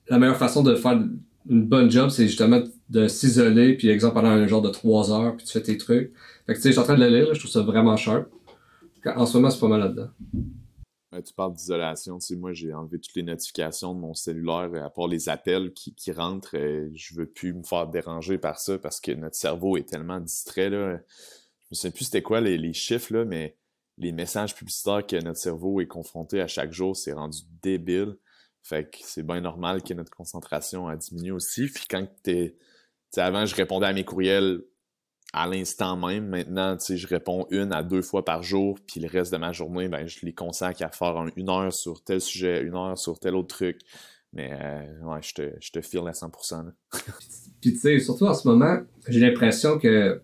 [0.08, 1.00] la meilleure façon de faire
[1.48, 5.36] une bonne job, c'est justement de s'isoler, puis exemple pendant un genre de trois heures,
[5.36, 6.12] puis tu fais tes trucs.
[6.46, 7.96] Fait que tu sais, je suis en train de le lire, je trouve ça vraiment
[7.96, 8.28] sharp.
[9.16, 10.08] En ce moment, c'est pas mal là-dedans.
[11.24, 14.90] tu parles d'isolation, tu sais, moi j'ai enlevé toutes les notifications de mon cellulaire, à
[14.90, 18.78] part les appels qui, qui rentrent, euh, je veux plus me faire déranger par ça
[18.78, 20.98] parce que notre cerveau est tellement distrait, là.
[20.98, 23.56] Je me souviens plus c'était quoi les, les chiffres, là, mais
[23.98, 28.16] les messages publicitaires que notre cerveau est confronté à chaque jour, c'est rendu débile.
[28.62, 31.66] Fait que c'est bien normal que notre concentration a diminué aussi.
[31.66, 32.56] Puis quand t'es...
[33.16, 34.62] Avant, je répondais à mes courriels
[35.32, 36.28] à l'instant même.
[36.28, 39.52] Maintenant, tu je réponds une à deux fois par jour, puis le reste de ma
[39.52, 43.18] journée, ben, je les consacre à faire une heure sur tel sujet, une heure sur
[43.18, 43.80] tel autre truc.
[44.32, 46.72] Mais euh, ouais, je te, je te file à 100%.
[47.60, 50.22] puis tu sais, surtout en ce moment, j'ai l'impression que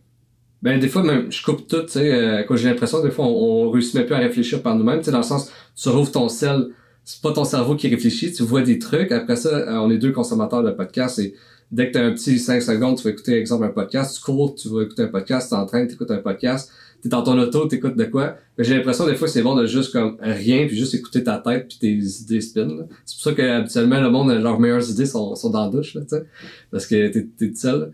[0.63, 3.27] ben des fois même je coupe tout, tu sais, euh, j'ai l'impression que des fois
[3.27, 5.89] on, on réussit même plus à réfléchir par nous-mêmes, tu sais, dans le sens tu
[5.89, 6.69] rouvres ton sel,
[7.05, 9.99] c'est pas ton cerveau qui réfléchit, tu vois des trucs, après ça, euh, on est
[9.99, 11.35] deux consommateurs de podcasts et
[11.71, 14.23] dès que tu as un petit 5 secondes, tu vas écouter, exemple, un podcast, tu
[14.23, 17.39] cours, tu vas écouter un podcast, t'entraînes, tu écoutes un podcast, tu es dans ton
[17.39, 18.37] auto, tu écoutes de quoi.
[18.59, 21.69] J'ai l'impression des fois c'est bon de juste comme rien, puis juste écouter ta tête
[21.69, 22.87] puis tes idées spin.
[23.05, 25.95] C'est pour ça que habituellement le monde, leurs meilleures idées sont, sont dans la douche,
[25.95, 26.25] là, tu sais,
[26.71, 27.93] parce que t'es es tout seul.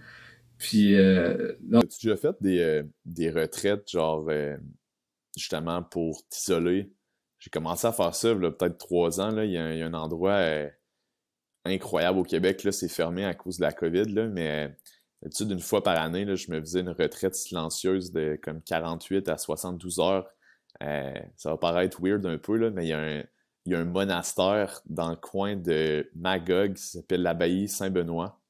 [0.65, 4.57] Puis euh, As-tu déjà fait des, euh, des retraites, genre euh,
[5.37, 6.91] justement pour t'isoler?
[7.39, 9.31] J'ai commencé à faire ça peut-être trois ans.
[9.31, 9.45] Là.
[9.45, 10.41] Il, y a, un endroit
[11.67, 12.65] incroyable au Québec.
[12.65, 14.75] Là, c'est fermé à cause de la COVID, là, mais
[15.21, 19.29] d'habitude, une fois par année, là, je me faisais une retraite silencieuse de comme 48
[19.29, 20.27] à 72 heures.
[20.81, 23.25] Ça va paraître weird un peu, là, mais il y,
[23.67, 28.41] il y a un monastère dans le coin de Magog qui s'appelle l'abbaye Saint-Benoît.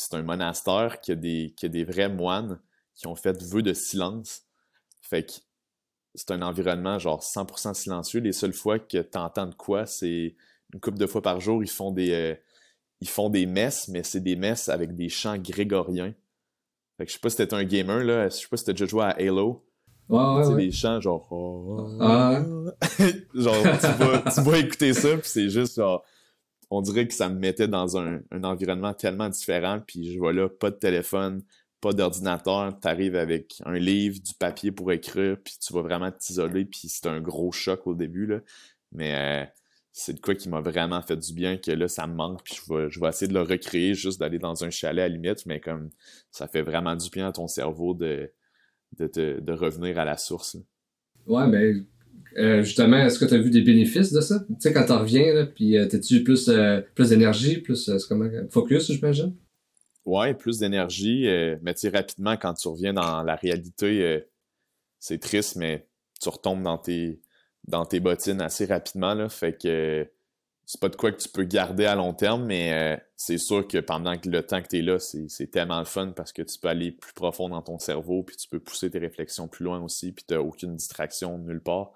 [0.00, 2.58] C'est un monastère qui a, des, qui a des vrais moines
[2.94, 4.42] qui ont fait vœu de silence.
[5.02, 5.32] Fait que
[6.14, 8.20] c'est un environnement genre 100% silencieux.
[8.20, 10.34] Les seules fois que tu entends de quoi, c'est
[10.72, 12.34] une couple de fois par jour, ils font des, euh,
[13.00, 16.14] ils font des messes, mais c'est des messes avec des chants grégoriens.
[16.96, 18.28] Fait que je sais pas si t'es un gamer, là.
[18.28, 19.66] Je sais pas si t'as déjà joué à Halo.
[20.08, 20.56] Ouais, ouais, ouais.
[20.56, 21.28] des chants genre.
[22.00, 22.42] Ah.
[23.34, 26.04] genre, tu vas, tu vas écouter ça, puis c'est juste genre.
[26.70, 30.48] On dirait que ça me mettait dans un, environnement tellement différent, puis je vois là,
[30.48, 31.42] pas de téléphone,
[31.80, 36.64] pas d'ordinateur, t'arrives avec un livre, du papier pour écrire, puis tu vas vraiment t'isoler,
[36.64, 38.40] puis c'est un gros choc au début, là.
[38.92, 39.46] Mais euh,
[39.92, 42.54] c'est de quoi qui m'a vraiment fait du bien, que là, ça me manque, puis
[42.54, 45.14] je vais, je vais essayer de le recréer, juste d'aller dans un chalet à la
[45.14, 45.90] limite, mais comme
[46.30, 48.32] ça fait vraiment du bien à ton cerveau de,
[48.98, 50.54] de, te- de revenir à la source.
[50.54, 50.60] là.
[51.26, 51.72] Ouais, mais
[52.36, 54.40] euh, justement, est-ce que tu as vu des bénéfices de ça?
[54.48, 58.92] Tu sais, quand tu reviens, puis euh, t'as-tu plus, euh, plus d'énergie, plus comment, focus,
[58.92, 59.34] j'imagine?
[60.04, 61.26] Ouais, plus d'énergie,
[61.62, 64.24] mais tu rapidement, quand tu reviens dans la réalité,
[64.98, 65.86] c'est triste, mais
[66.20, 67.20] tu retombes dans tes,
[67.68, 70.08] dans tes bottines assez rapidement, là, fait que
[70.70, 73.66] c'est pas de quoi que tu peux garder à long terme, mais euh, c'est sûr
[73.66, 76.42] que pendant que le temps que tu es là, c'est tellement le fun parce que
[76.42, 79.64] tu peux aller plus profond dans ton cerveau, puis tu peux pousser tes réflexions plus
[79.64, 81.90] loin aussi, puis tu aucune distraction nulle part.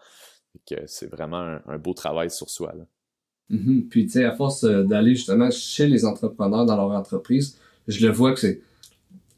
[0.86, 2.74] C'est vraiment un, beau travail sur soi.
[3.48, 3.86] Mhm.
[3.88, 7.56] Puis, tu sais, à force euh, d'aller justement chez les entrepreneurs dans leur entreprise,
[7.86, 8.60] je le vois que c'est.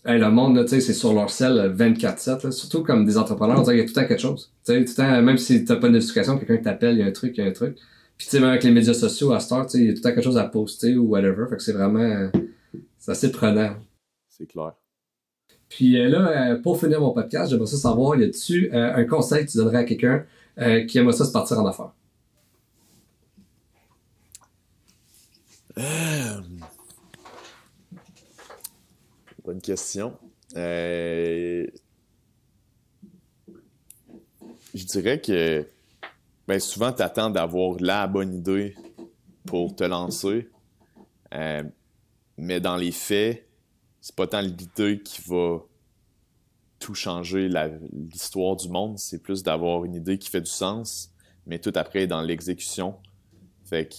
[0.06, 2.44] Le monde, tu sais, c'est sur leur selle euh, 24-7.
[2.44, 2.50] là.
[2.52, 4.50] Surtout comme des entrepreneurs, on dirait qu'il y a tout le temps quelque chose.
[4.64, 7.02] Tu sais, tout le temps, même si t'as pas de notification, quelqu'un t'appelle, il y
[7.02, 7.76] a un truc, il y a un truc.
[8.16, 9.92] Puis, tu sais, même avec les médias sociaux à Star, tu sais, il y a
[9.92, 11.46] tout le temps quelque chose à poster ou whatever.
[11.48, 12.00] Fait que c'est vraiment.
[12.00, 12.30] euh,
[12.98, 13.76] c'est assez prenant.
[14.28, 14.72] C'est clair.
[15.68, 19.04] Puis euh, là, euh, pour finir mon podcast, j'aimerais ça savoir, y a-tu euh, un
[19.04, 20.24] conseil que tu donnerais à quelqu'un
[20.88, 21.92] qui aimerait ça se partir en affaires?
[29.44, 30.14] Bonne question.
[30.54, 31.66] Je
[34.72, 35.66] dirais que
[36.46, 38.74] ben, souvent, tu attends d'avoir la bonne idée
[39.46, 40.48] pour te lancer.
[41.34, 41.62] Euh,
[42.36, 43.48] mais dans les faits,
[44.00, 45.58] c'est pas tant l'idée qui va
[46.78, 47.48] tout changer
[47.92, 51.10] l'histoire du monde, c'est plus d'avoir une idée qui fait du sens,
[51.46, 52.96] mais tout après dans l'exécution.
[53.64, 53.94] Fait que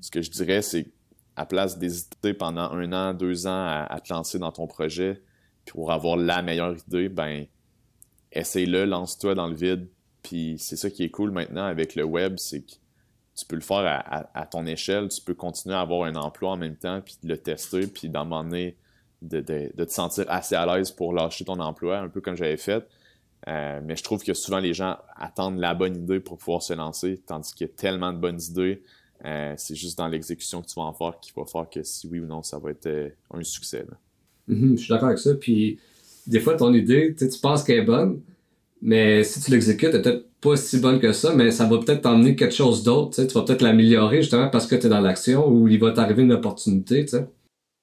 [0.00, 0.86] ce que je dirais, c'est
[1.36, 5.22] à place d'hésiter pendant un an, deux ans à, te lancer dans ton projet,
[5.66, 7.46] pour avoir la meilleure idée, ben
[8.32, 9.88] essaye-le, lance-toi dans le vide.
[10.24, 12.72] Puis c'est ça qui est cool maintenant avec le web, c'est que
[13.36, 14.02] tu peux le faire
[14.34, 17.28] à, ton échelle, tu peux continuer à avoir un emploi en même temps, puis de
[17.28, 18.70] le tester, puis d'en de,
[19.40, 22.86] te sentir assez à l'aise pour lâcher ton emploi, un peu comme j'avais fait.
[23.48, 26.72] Euh, mais je trouve que souvent les gens attendent la bonne idée pour pouvoir se
[26.72, 28.82] lancer, tandis qu'il y a tellement de bonnes idées.
[29.24, 32.06] Euh, c'est juste dans l'exécution que tu vas en faire qui va faire que si
[32.06, 33.84] oui ou non, ça va être euh, un succès.
[34.46, 35.34] Mhm, je suis d'accord avec ça.
[35.34, 35.78] Puis
[36.26, 38.20] des fois, ton idée, tu penses qu'elle est bonne,
[38.84, 42.02] mais si tu l'exécutes, elle peut-être pas si bonne que ça, mais ça va peut-être
[42.02, 43.24] t'emmener quelque chose d'autre.
[43.24, 46.22] Tu vas peut-être l'améliorer justement parce que tu es dans l'action ou il va t'arriver
[46.22, 47.06] une opportunité.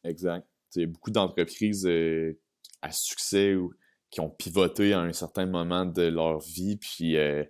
[0.03, 0.47] Exact.
[0.75, 2.39] Il y a beaucoup d'entreprises euh,
[2.83, 3.73] à succès ou
[4.11, 7.43] qui ont pivoté à un certain moment de leur vie, puis euh,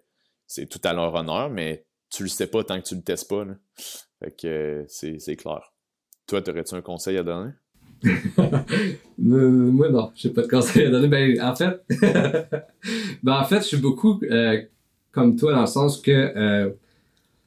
[0.48, 3.28] c'est tout à leur honneur, mais tu le sais pas tant que tu le testes
[3.30, 3.46] pas.
[4.20, 5.74] Fait que euh, c'est clair.
[6.26, 7.52] Toi, t'aurais-tu un conseil à donner?
[9.18, 11.08] Moi, non, j'ai pas de conseil à donner.
[11.08, 11.82] Ben, en fait,
[13.24, 14.62] ben, en fait, je suis beaucoup euh,
[15.12, 16.70] comme toi dans le sens que euh,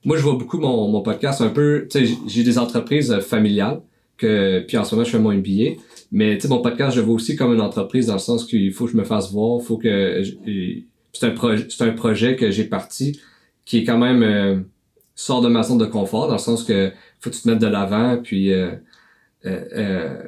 [0.05, 1.86] moi, je vois beaucoup mon, mon podcast un peu.
[1.90, 3.81] Tu sais, j'ai- des entreprises familiales,
[4.18, 5.81] que, puis en ce moment, je fais mon MBA.
[6.12, 8.44] Mais tu sais, mon podcast, je le vois aussi comme une entreprise dans le sens
[8.44, 10.22] qu'il faut que je me fasse voir, faut que.
[10.22, 10.81] je-
[11.12, 13.20] C'est un, projet c'est un projet que j'ai parti
[13.64, 14.22] qui est quand même.
[14.22, 14.60] euh,
[15.16, 16.90] sort de ma zone de confort, dans le sens que
[17.20, 18.52] faut que tu te mettes de l'avant, puis.
[18.52, 18.72] euh,
[19.47, 20.22] euh, euh,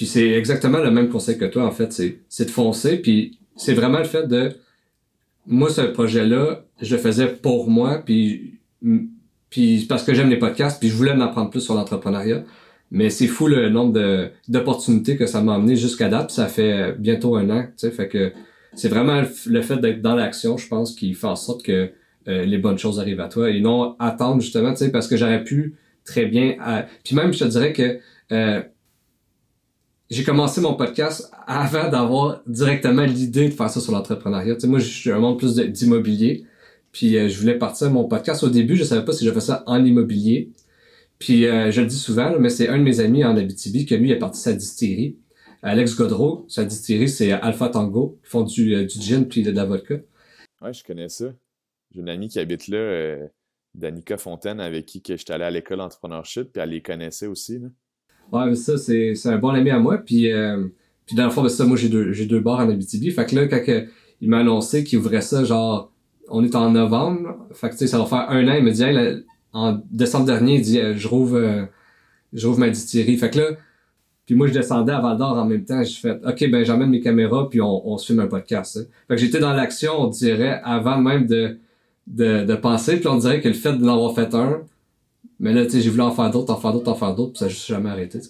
[0.00, 1.92] puis c'est exactement le même conseil que toi, en fait.
[1.92, 2.96] C'est, de foncer.
[2.96, 4.54] Puis c'est vraiment le fait de...
[5.46, 8.02] Moi, ce projet-là, je le faisais pour moi.
[8.02, 8.60] Puis,
[9.50, 10.80] puis parce que j'aime les podcasts.
[10.80, 12.44] Puis je voulais en apprendre plus sur l'entrepreneuriat.
[12.90, 16.28] Mais c'est fou le nombre d'opportunités que ça m'a amené jusqu'à date.
[16.28, 17.64] Puis ça fait bientôt un an.
[17.64, 18.32] Tu sais, fait que
[18.74, 21.90] c'est vraiment le fait d'être dans l'action, je pense, qui fait en sorte que
[22.26, 23.50] euh, les bonnes choses arrivent à toi.
[23.50, 25.74] Et non attendre, justement, tu sais, parce que j'aurais pu
[26.06, 26.56] très bien...
[26.58, 27.98] à- Puis même, je te dirais que...
[28.32, 28.62] euh,
[30.10, 34.54] j'ai commencé mon podcast avant d'avoir directement l'idée de faire ça sur l'entrepreneuriat.
[34.54, 36.44] Tu sais, moi, je suis un monde plus d'immobilier.
[36.92, 38.42] Puis euh, je voulais partir mon podcast.
[38.42, 40.50] Au début, je savais pas si je faisais ça en immobilier.
[41.20, 44.10] Puis je le dis souvent, mais c'est un de mes amis en Abitibi que lui
[44.10, 45.18] a parti sa distillerie.
[45.62, 48.18] Alex Godreau, sa distillerie, c'est Alpha Tango.
[48.24, 49.96] Ils font du, du gin puis de la vodka.
[50.62, 51.26] Ouais, je connais ça.
[51.92, 53.18] J'ai une amie qui habite là,
[53.74, 57.58] Danica Fontaine, avec qui j'étais allé à l'école d'entrepreneurship, puis elle les connaissait aussi.
[57.58, 57.68] Là.
[58.32, 59.98] Ouais, ça, c'est, un bon ami à moi.
[59.98, 60.64] Puis, euh,
[61.06, 63.10] puis dans le fond, ça, moi, j'ai deux, deux bars en Abitibi.
[63.10, 63.62] Fait que là, quand
[64.20, 65.90] il m'a annoncé qu'il ouvrait ça, genre,
[66.28, 67.36] on est en novembre.
[67.52, 68.54] Fait que, tu sais, ça va faire un an.
[68.56, 71.64] Il me dit, en décembre dernier, il dit, euh, je rouvre, euh,
[72.32, 73.16] je rouvre ma distillerie.
[73.16, 73.50] Fait que là,
[74.26, 75.82] puis moi, je descendais à Val d'Or en même temps.
[75.82, 78.76] J'ai fait, OK, ben, j'emmène mes caméras, puis on, on se filme un podcast.
[78.76, 78.84] Hein.
[79.08, 81.58] Fait que j'étais dans l'action, on dirait, avant même de,
[82.06, 82.98] de, de penser.
[82.98, 84.62] Puis on dirait que le fait d'en avoir fait un,
[85.40, 87.32] mais là, tu sais, j'ai voulu en faire d'autres, en faire d'autres, en faire d'autres,
[87.32, 88.28] puis ça n'a juste jamais arrêté, tu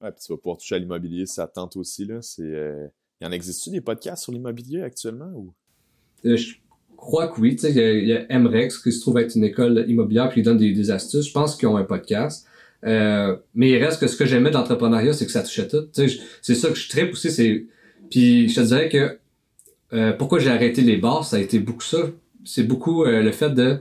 [0.00, 2.20] Ouais, puis tu vas pouvoir toucher à l'immobilier ça tente aussi, là.
[2.20, 2.86] C'est, euh...
[3.20, 5.54] Il y en existe-tu des podcasts sur l'immobilier actuellement, ou?
[6.24, 6.54] Euh, je
[6.96, 9.84] crois que oui, tu sais, il y, a, MREX qui se trouve être une école
[9.88, 11.28] immobilière, puis ils donnent des, des astuces.
[11.28, 12.46] Je pense qu'ils ont un podcast.
[12.84, 15.86] Euh, mais il reste que ce que j'aimais de l'entrepreneuriat, c'est que ça touchait tout.
[15.92, 17.66] Tu sais, c'est ça que je tripe aussi, c'est...
[18.10, 19.18] Puis je te dirais que
[19.92, 21.98] euh, pourquoi j'ai arrêté les bars, ça a été beaucoup ça.
[22.44, 23.78] C'est beaucoup euh, le fait de...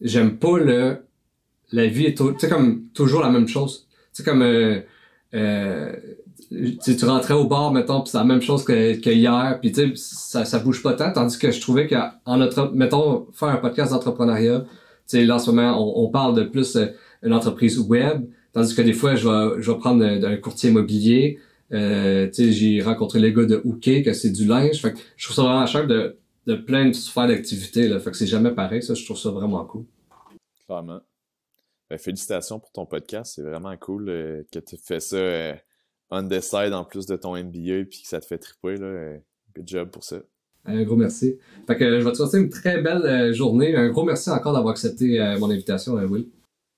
[0.00, 0.98] J'aime pas le
[1.72, 3.86] la vie est tu comme toujours la même chose.
[4.12, 4.80] Tu sais comme euh,
[5.34, 5.92] euh,
[6.50, 9.88] tu rentrais au bar mettons puis c'est la même chose que, que hier puis tu
[9.88, 13.56] sais ça ça bouge pas tant tandis que je trouvais qu'en notre mettons faire un
[13.56, 14.68] podcast d'entrepreneuriat tu
[15.06, 16.86] sais là en ce moment on, on parle de plus euh,
[17.22, 21.38] une entreprise web tandis que des fois je vais je vais prendre un, courtier immobilier
[21.72, 24.98] euh, tu sais j'ai rencontré les gars de Hooké que c'est du linge fait que
[25.16, 26.16] je trouve ça vraiment cher de
[26.46, 29.30] de plein de sphères d'activité là fait que c'est jamais pareil ça je trouve ça
[29.30, 29.84] vraiment cool
[30.66, 31.00] clairement
[31.98, 33.34] félicitations pour ton podcast.
[33.36, 35.54] C'est vraiment cool euh, que tu fais ça euh,
[36.10, 38.76] on the side en plus de ton MBA puis que ça te fait triper.
[38.76, 38.86] Là.
[38.86, 39.18] Euh,
[39.54, 40.18] good job pour ça.
[40.64, 41.38] Un gros merci.
[41.66, 43.76] Fait que je vais te souhaiter une très belle journée.
[43.76, 46.28] Un gros merci encore d'avoir accepté mon invitation, Will.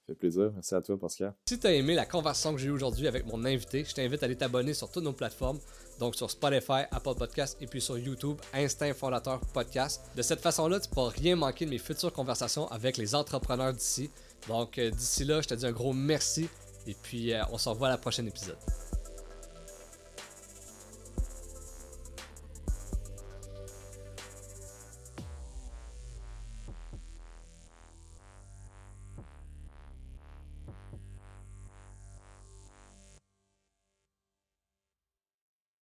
[0.08, 0.50] Ça fait plaisir.
[0.54, 1.34] Merci à toi, Pascal.
[1.46, 4.22] Si tu as aimé la conversation que j'ai eue aujourd'hui avec mon invité, je t'invite
[4.22, 5.58] à aller t'abonner sur toutes nos plateformes,
[6.00, 10.02] donc sur Spotify, Apple Podcast et puis sur YouTube, Instinct Fondateur Podcast.
[10.16, 13.72] De cette façon-là, tu ne pourras rien manquer de mes futures conversations avec les entrepreneurs
[13.72, 14.10] d'ici.
[14.46, 16.48] Donc euh, d'ici là, je te dis un gros merci
[16.86, 18.56] et puis euh, on se revoit à la prochaine épisode.